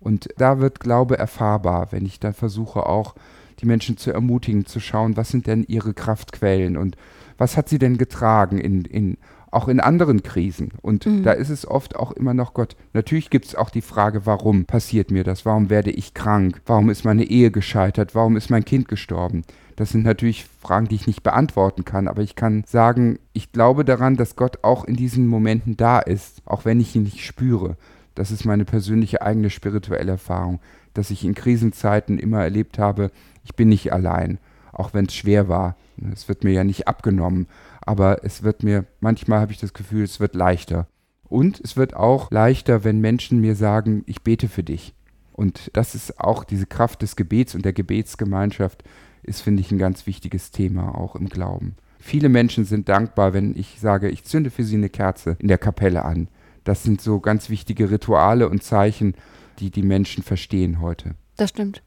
Und 0.00 0.28
da 0.36 0.58
wird 0.58 0.80
Glaube 0.80 1.16
erfahrbar, 1.16 1.92
wenn 1.92 2.04
ich 2.04 2.18
dann 2.18 2.34
versuche 2.34 2.84
auch 2.86 3.14
die 3.60 3.66
Menschen 3.66 3.96
zu 3.96 4.10
ermutigen, 4.10 4.66
zu 4.66 4.80
schauen, 4.80 5.16
was 5.16 5.28
sind 5.28 5.46
denn 5.46 5.64
ihre 5.68 5.94
Kraftquellen 5.94 6.76
und 6.76 6.96
was 7.38 7.56
hat 7.56 7.68
sie 7.68 7.78
denn 7.78 7.96
getragen 7.96 8.58
in, 8.58 8.84
in 8.86 9.18
auch 9.50 9.68
in 9.68 9.80
anderen 9.80 10.22
Krisen. 10.22 10.72
Und 10.82 11.06
mhm. 11.06 11.22
da 11.22 11.32
ist 11.32 11.50
es 11.50 11.66
oft 11.66 11.96
auch 11.96 12.12
immer 12.12 12.34
noch 12.34 12.54
Gott. 12.54 12.76
Natürlich 12.92 13.30
gibt 13.30 13.46
es 13.46 13.54
auch 13.54 13.70
die 13.70 13.82
Frage, 13.82 14.26
warum 14.26 14.64
passiert 14.64 15.10
mir 15.10 15.24
das? 15.24 15.46
Warum 15.46 15.70
werde 15.70 15.90
ich 15.90 16.14
krank? 16.14 16.60
Warum 16.66 16.90
ist 16.90 17.04
meine 17.04 17.24
Ehe 17.24 17.50
gescheitert? 17.50 18.14
Warum 18.14 18.36
ist 18.36 18.50
mein 18.50 18.64
Kind 18.64 18.88
gestorben? 18.88 19.44
Das 19.76 19.90
sind 19.90 20.04
natürlich 20.04 20.46
Fragen, 20.60 20.88
die 20.88 20.94
ich 20.94 21.06
nicht 21.06 21.22
beantworten 21.22 21.84
kann, 21.84 22.08
aber 22.08 22.22
ich 22.22 22.34
kann 22.34 22.64
sagen, 22.66 23.18
ich 23.34 23.52
glaube 23.52 23.84
daran, 23.84 24.16
dass 24.16 24.34
Gott 24.34 24.64
auch 24.64 24.84
in 24.84 24.96
diesen 24.96 25.26
Momenten 25.26 25.76
da 25.76 25.98
ist, 25.98 26.40
auch 26.46 26.64
wenn 26.64 26.80
ich 26.80 26.96
ihn 26.96 27.02
nicht 27.02 27.24
spüre. 27.24 27.76
Das 28.14 28.30
ist 28.30 28.46
meine 28.46 28.64
persönliche 28.64 29.20
eigene 29.20 29.50
spirituelle 29.50 30.12
Erfahrung, 30.12 30.60
dass 30.94 31.10
ich 31.10 31.24
in 31.24 31.34
Krisenzeiten 31.34 32.18
immer 32.18 32.42
erlebt 32.42 32.78
habe, 32.78 33.10
ich 33.44 33.54
bin 33.54 33.68
nicht 33.68 33.92
allein, 33.92 34.38
auch 34.72 34.94
wenn 34.94 35.06
es 35.06 35.14
schwer 35.14 35.46
war. 35.48 35.76
Es 36.12 36.26
wird 36.26 36.42
mir 36.42 36.52
ja 36.52 36.64
nicht 36.64 36.88
abgenommen 36.88 37.46
aber 37.86 38.24
es 38.24 38.42
wird 38.42 38.62
mir, 38.62 38.84
manchmal 39.00 39.40
habe 39.40 39.52
ich 39.52 39.58
das 39.58 39.72
Gefühl, 39.72 40.04
es 40.04 40.20
wird 40.20 40.34
leichter. 40.34 40.88
Und 41.28 41.60
es 41.60 41.76
wird 41.76 41.94
auch 41.94 42.30
leichter, 42.30 42.84
wenn 42.84 43.00
Menschen 43.00 43.40
mir 43.40 43.56
sagen, 43.56 44.02
ich 44.06 44.22
bete 44.22 44.48
für 44.48 44.62
dich. 44.62 44.94
Und 45.32 45.70
das 45.72 45.94
ist 45.94 46.20
auch 46.20 46.44
diese 46.44 46.66
Kraft 46.66 47.02
des 47.02 47.16
Gebets 47.16 47.54
und 47.54 47.64
der 47.64 47.72
Gebetsgemeinschaft, 47.72 48.84
ist, 49.22 49.40
finde 49.40 49.60
ich, 49.60 49.70
ein 49.70 49.78
ganz 49.78 50.06
wichtiges 50.06 50.50
Thema 50.50 50.96
auch 50.96 51.16
im 51.16 51.28
Glauben. 51.28 51.76
Viele 51.98 52.28
Menschen 52.28 52.64
sind 52.64 52.88
dankbar, 52.88 53.32
wenn 53.32 53.56
ich 53.56 53.80
sage, 53.80 54.08
ich 54.08 54.24
zünde 54.24 54.50
für 54.50 54.62
sie 54.62 54.76
eine 54.76 54.88
Kerze 54.88 55.36
in 55.38 55.48
der 55.48 55.58
Kapelle 55.58 56.04
an. 56.04 56.28
Das 56.64 56.82
sind 56.82 57.00
so 57.00 57.20
ganz 57.20 57.50
wichtige 57.50 57.90
Rituale 57.90 58.48
und 58.48 58.62
Zeichen, 58.62 59.14
die 59.58 59.70
die 59.70 59.82
Menschen 59.82 60.22
verstehen 60.22 60.80
heute. 60.80 61.14
Das 61.36 61.50
stimmt. 61.50 61.82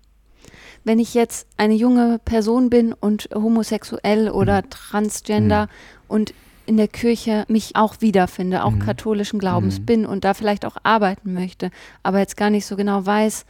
Wenn 0.83 0.99
ich 0.99 1.13
jetzt 1.13 1.47
eine 1.57 1.73
junge 1.73 2.19
Person 2.23 2.69
bin 2.69 2.93
und 2.93 3.29
homosexuell 3.33 4.29
oder 4.29 4.61
mhm. 4.61 4.69
transgender 4.69 5.63
mhm. 5.63 5.69
und 6.07 6.33
in 6.65 6.77
der 6.77 6.87
Kirche 6.87 7.45
mich 7.47 7.75
auch 7.75 7.95
wiederfinde, 7.99 8.63
auch 8.63 8.71
mhm. 8.71 8.79
katholischen 8.79 9.39
Glaubens 9.39 9.79
mhm. 9.79 9.85
bin 9.85 10.05
und 10.05 10.23
da 10.23 10.33
vielleicht 10.33 10.65
auch 10.65 10.77
arbeiten 10.83 11.33
möchte, 11.33 11.71
aber 12.03 12.19
jetzt 12.19 12.37
gar 12.37 12.51
nicht 12.51 12.65
so 12.65 12.75
genau 12.75 13.05
weiß, 13.05 13.45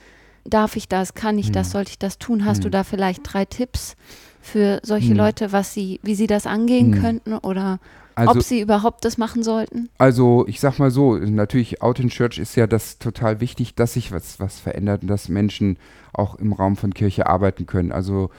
darf 0.45 0.75
ich 0.75 0.87
das, 0.87 1.13
kann 1.13 1.37
ich 1.37 1.51
das, 1.51 1.67
mhm. 1.67 1.71
sollte 1.71 1.91
ich 1.91 1.99
das 1.99 2.17
tun? 2.17 2.45
Hast 2.45 2.63
du 2.63 2.69
mhm. 2.69 2.71
da 2.71 2.83
vielleicht 2.83 3.21
drei 3.23 3.45
Tipps 3.45 3.95
für 4.41 4.79
solche 4.83 5.13
Leute, 5.13 5.51
was 5.51 5.73
sie, 5.73 5.99
wie 6.01 6.15
sie 6.15 6.27
das 6.27 6.47
angehen 6.47 6.99
könnten 7.01 7.33
oder 7.33 7.79
also, 8.27 8.39
ob 8.39 8.45
sie 8.45 8.61
überhaupt 8.61 9.05
das 9.05 9.17
machen 9.17 9.43
sollten? 9.43 9.89
Also 9.97 10.45
ich 10.47 10.59
sag 10.59 10.79
mal 10.79 10.91
so, 10.91 11.15
natürlich 11.15 11.81
Out 11.81 11.99
in 11.99 12.09
Church 12.09 12.37
ist 12.37 12.55
ja 12.55 12.67
das 12.67 12.99
total 12.99 13.39
wichtig, 13.39 13.75
dass 13.75 13.93
sich 13.93 14.11
was, 14.11 14.39
was 14.39 14.59
verändert 14.59 15.01
und 15.03 15.07
dass 15.07 15.29
Menschen 15.29 15.77
auch 16.13 16.35
im 16.35 16.53
Raum 16.53 16.75
von 16.75 16.93
Kirche 16.93 17.27
arbeiten 17.27 17.65
können. 17.65 17.91
Also 17.91 18.29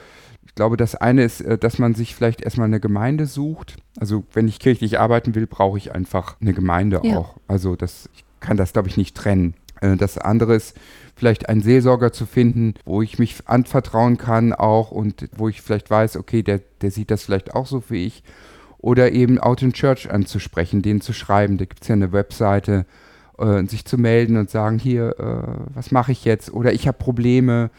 ich 0.45 0.55
glaube, 0.55 0.77
das 0.77 0.95
eine 0.95 1.23
ist, 1.25 1.41
äh, 1.41 1.59
dass 1.59 1.79
man 1.79 1.95
sich 1.95 2.15
vielleicht 2.15 2.43
erstmal 2.43 2.67
eine 2.67 2.81
Gemeinde 2.81 3.27
sucht. 3.27 3.77
Also 3.99 4.25
wenn 4.33 4.49
ich 4.49 4.59
kirchlich 4.59 4.99
arbeiten 4.99 5.35
will, 5.35 5.47
brauche 5.47 5.79
ich 5.79 5.95
einfach 5.95 6.37
eine 6.41 6.53
Gemeinde 6.53 7.01
ja. 7.05 7.19
auch. 7.19 7.37
Also 7.47 7.77
das, 7.77 8.09
ich 8.15 8.25
kann 8.41 8.57
das, 8.57 8.73
glaube 8.73 8.89
ich, 8.89 8.97
nicht 8.97 9.17
trennen. 9.17 9.55
Äh, 9.81 9.97
das 9.97 10.19
andere 10.19 10.55
ist, 10.55 10.77
vielleicht 11.15 11.49
einen 11.49 11.61
Seelsorger 11.61 12.13
zu 12.13 12.25
finden, 12.25 12.75
wo 12.85 13.03
ich 13.03 13.19
mich 13.19 13.37
anvertrauen 13.45 14.17
kann 14.17 14.55
auch 14.55 14.91
und 14.91 15.29
wo 15.37 15.49
ich 15.49 15.61
vielleicht 15.61 15.91
weiß, 15.91 16.17
okay, 16.17 16.43
der, 16.43 16.63
der 16.81 16.91
sieht 16.91 17.11
das 17.11 17.25
vielleicht 17.25 17.55
auch 17.55 17.67
so 17.67 17.83
wie 17.89 18.07
ich 18.07 18.23
oder 18.81 19.13
eben 19.13 19.39
Out 19.39 19.63
in 19.63 19.73
Church 19.73 20.11
anzusprechen, 20.11 20.83
denen 20.83 21.01
zu 21.01 21.13
schreiben. 21.13 21.59
Da 21.59 21.65
gibt 21.65 21.83
es 21.83 21.89
ja 21.89 21.95
eine 21.95 22.13
Webseite, 22.13 22.87
äh, 23.39 23.65
sich 23.65 23.85
zu 23.85 23.99
melden 23.99 24.37
und 24.37 24.51
sagen, 24.51 24.79
hier, 24.79 25.19
äh, 25.19 25.75
was 25.75 25.91
mache 25.91 26.13
ich 26.13 26.25
jetzt? 26.25 26.53
Oder 26.53 26.73
ich 26.73 26.89
habe 26.89 26.99
Probleme, 26.99 27.71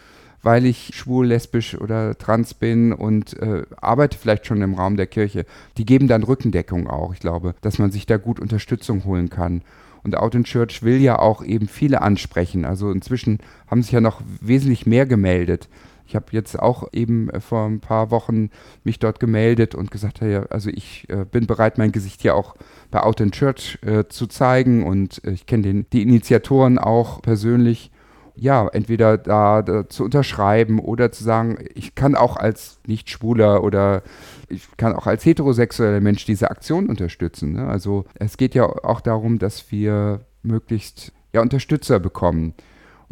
weil 0.44 0.66
ich 0.66 0.92
schwul, 0.94 1.28
lesbisch 1.28 1.80
oder 1.80 2.18
trans 2.18 2.54
bin 2.54 2.94
und 2.94 3.40
äh, 3.40 3.64
arbeite 3.80 4.18
vielleicht 4.18 4.46
schon 4.46 4.62
im 4.62 4.74
Raum 4.74 4.98
der 4.98 5.08
Kirche. 5.08 5.46
Die 5.78 5.86
geben 5.86 6.08
dann 6.08 6.24
Rückendeckung 6.24 6.88
auch, 6.88 7.14
ich 7.14 7.20
glaube, 7.20 7.56
dass 7.62 7.80
man 7.80 7.92
sich 7.92 8.06
da 8.06 8.18
gut 8.18 8.40
Unterstützung 8.40 9.04
holen 9.06 9.30
kann. 9.30 9.62
Und 10.04 10.18
Out 10.18 10.34
in 10.34 10.46
Church 10.46 10.82
will 10.82 11.00
ja 11.00 11.20
auch 11.20 11.44
eben 11.44 11.68
viele 11.68 12.02
ansprechen. 12.02 12.66
Also 12.66 12.90
inzwischen 12.90 13.38
haben 13.68 13.84
sich 13.84 13.92
ja 13.92 14.02
noch 14.02 14.22
wesentlich 14.40 14.88
mehr 14.88 15.06
gemeldet. 15.06 15.70
Ich 16.12 16.16
habe 16.16 16.26
jetzt 16.32 16.60
auch 16.60 16.90
eben 16.92 17.30
äh, 17.30 17.40
vor 17.40 17.66
ein 17.66 17.80
paar 17.80 18.12
Wochen 18.12 18.50
mich 18.84 19.00
dort 19.00 19.22
gemeldet 19.22 19.76
und 19.76 19.92
gesagt, 19.92 20.20
ja, 20.20 20.44
also 20.48 20.70
ich 20.70 21.10
äh, 21.10 21.24
bin 21.24 21.48
bereit, 21.48 21.78
mein 21.78 21.94
Gesicht 21.94 22.22
hier 22.22 22.36
auch 22.36 22.56
bei 22.92 23.02
Out 23.02 23.22
in 23.22 23.32
Church 23.32 23.80
äh, 23.86 24.04
zu 24.10 24.28
zeigen 24.28 24.84
und 24.84 25.24
äh, 25.24 25.32
ich 25.32 25.46
kenne 25.46 25.86
die 25.86 26.02
Initiatoren 26.02 26.80
auch 26.80 27.22
persönlich. 27.22 27.92
Ja, 28.36 28.68
entweder 28.68 29.18
da, 29.18 29.62
da, 29.62 29.88
zu 29.88 30.04
unterschreiben 30.04 30.80
oder 30.80 31.14
zu 31.14 31.24
sagen, 31.24 31.58
ich 31.76 31.96
kann 31.96 32.16
auch 32.16 32.36
als 32.36 32.82
Nicht-Schwuler 32.88 33.64
oder 33.64 34.04
ich 34.50 34.68
kann 34.76 34.94
auch 34.94 35.08
als 35.08 35.24
heterosexueller 35.24 36.02
Mensch 36.02 36.26
diese 36.26 36.52
Aktion 36.52 36.88
unterstützen. 36.88 37.54
Ne? 37.54 37.68
Also 37.68 38.04
es 38.16 38.36
geht 38.36 38.54
ja 38.54 38.66
auch 38.66 39.00
darum, 39.00 39.40
dass 39.40 39.72
wir 39.72 40.26
möglichst 40.44 41.14
ja, 41.32 41.42
Unterstützer 41.42 42.02
bekommen 42.02 42.54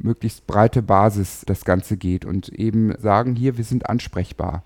möglichst 0.04 0.48
breite 0.48 0.82
Basis 0.82 1.44
das 1.46 1.66
Ganze 1.66 1.98
geht 1.98 2.26
und 2.26 2.50
eben 2.50 2.94
sagen, 3.00 3.36
hier, 3.36 3.58
wir 3.58 3.64
sind 3.64 3.90
ansprechbar. 3.90 4.64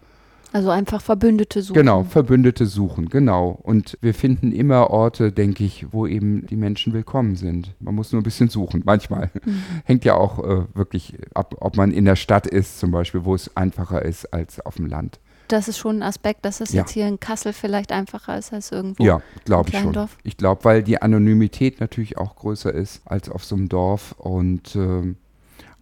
Also 0.53 0.69
einfach 0.69 1.01
Verbündete 1.01 1.63
suchen. 1.63 1.73
Genau, 1.73 2.03
Verbündete 2.03 2.67
suchen, 2.67 3.09
genau. 3.09 3.59
Und 3.63 3.97
wir 4.01 4.13
finden 4.13 4.51
immer 4.51 4.91
Orte, 4.91 5.31
denke 5.31 5.63
ich, 5.63 5.87
wo 5.91 6.05
eben 6.05 6.45
die 6.45 6.55
Menschen 6.55 6.93
willkommen 6.93 7.35
sind. 7.35 7.73
Man 7.79 7.95
muss 7.95 8.11
nur 8.11 8.21
ein 8.21 8.23
bisschen 8.23 8.49
suchen, 8.49 8.83
manchmal. 8.85 9.31
Mhm. 9.43 9.63
Hängt 9.85 10.05
ja 10.05 10.13
auch 10.13 10.37
äh, 10.43 10.65
wirklich 10.75 11.15
ab, 11.33 11.55
ob 11.59 11.75
man 11.75 11.91
in 11.91 12.05
der 12.05 12.15
Stadt 12.15 12.45
ist, 12.45 12.79
zum 12.79 12.91
Beispiel, 12.91 13.25
wo 13.25 13.33
es 13.33 13.57
einfacher 13.57 14.03
ist 14.03 14.31
als 14.31 14.59
auf 14.63 14.75
dem 14.75 14.85
Land 14.85 15.19
das 15.53 15.67
ist 15.67 15.77
schon 15.77 15.97
ein 15.97 16.03
Aspekt, 16.03 16.45
dass 16.45 16.61
es 16.61 16.73
ja. 16.73 16.81
jetzt 16.81 16.91
hier 16.91 17.07
in 17.07 17.19
Kassel 17.19 17.53
vielleicht 17.53 17.91
einfacher 17.91 18.37
ist 18.37 18.53
als 18.53 18.71
irgendwo. 18.71 19.03
Ja, 19.03 19.21
glaube 19.45 19.69
ich 19.69 19.77
schon. 19.77 19.93
Dorf. 19.93 20.17
Ich 20.23 20.37
glaube, 20.37 20.63
weil 20.63 20.83
die 20.83 21.01
Anonymität 21.01 21.79
natürlich 21.79 22.17
auch 22.17 22.35
größer 22.35 22.73
ist 22.73 23.01
als 23.05 23.29
auf 23.29 23.43
so 23.45 23.55
einem 23.55 23.69
Dorf 23.69 24.13
und 24.17 24.75
äh, 24.75 25.13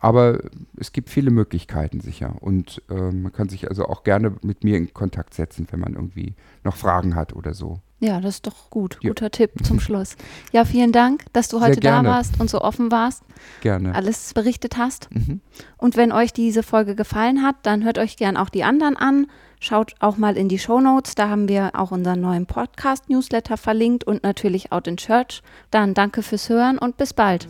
aber 0.01 0.39
es 0.77 0.91
gibt 0.91 1.09
viele 1.09 1.29
Möglichkeiten 1.29 2.01
sicher. 2.01 2.33
Und 2.41 2.81
äh, 2.89 3.11
man 3.11 3.31
kann 3.31 3.49
sich 3.49 3.69
also 3.69 3.85
auch 3.85 4.03
gerne 4.03 4.33
mit 4.41 4.63
mir 4.63 4.75
in 4.75 4.93
Kontakt 4.93 5.35
setzen, 5.35 5.67
wenn 5.69 5.79
man 5.79 5.93
irgendwie 5.93 6.33
noch 6.63 6.75
Fragen 6.75 7.15
hat 7.15 7.33
oder 7.33 7.53
so. 7.53 7.79
Ja, 7.99 8.19
das 8.19 8.35
ist 8.35 8.47
doch 8.47 8.71
gut. 8.71 8.97
Ja. 9.01 9.11
Guter 9.11 9.29
Tipp 9.29 9.51
zum 9.63 9.79
Schluss. 9.79 10.15
Ja, 10.51 10.65
vielen 10.65 10.91
Dank, 10.91 11.25
dass 11.33 11.49
du 11.49 11.61
heute 11.61 11.79
da 11.79 12.03
warst 12.03 12.39
und 12.39 12.49
so 12.49 12.61
offen 12.61 12.91
warst. 12.91 13.23
Gerne. 13.61 13.93
Alles 13.93 14.33
berichtet 14.33 14.75
hast. 14.75 15.07
Mhm. 15.11 15.39
Und 15.77 15.95
wenn 15.97 16.11
euch 16.11 16.33
diese 16.33 16.63
Folge 16.63 16.95
gefallen 16.95 17.43
hat, 17.43 17.57
dann 17.61 17.83
hört 17.83 17.99
euch 17.99 18.17
gern 18.17 18.37
auch 18.37 18.49
die 18.49 18.63
anderen 18.63 18.97
an. 18.97 19.27
Schaut 19.59 19.93
auch 19.99 20.17
mal 20.17 20.35
in 20.35 20.49
die 20.49 20.57
Show 20.57 20.81
Notes, 20.81 21.13
da 21.13 21.29
haben 21.29 21.47
wir 21.47 21.75
auch 21.75 21.91
unseren 21.91 22.21
neuen 22.21 22.47
Podcast-Newsletter 22.47 23.57
verlinkt 23.57 24.03
und 24.03 24.23
natürlich 24.23 24.71
Out 24.71 24.87
in 24.87 24.97
Church. 24.97 25.43
Dann 25.69 25.93
danke 25.93 26.23
fürs 26.23 26.49
Hören 26.49 26.79
und 26.79 26.97
bis 26.97 27.13
bald. 27.13 27.47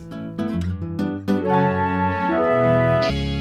thank 3.02 3.16
you 3.16 3.31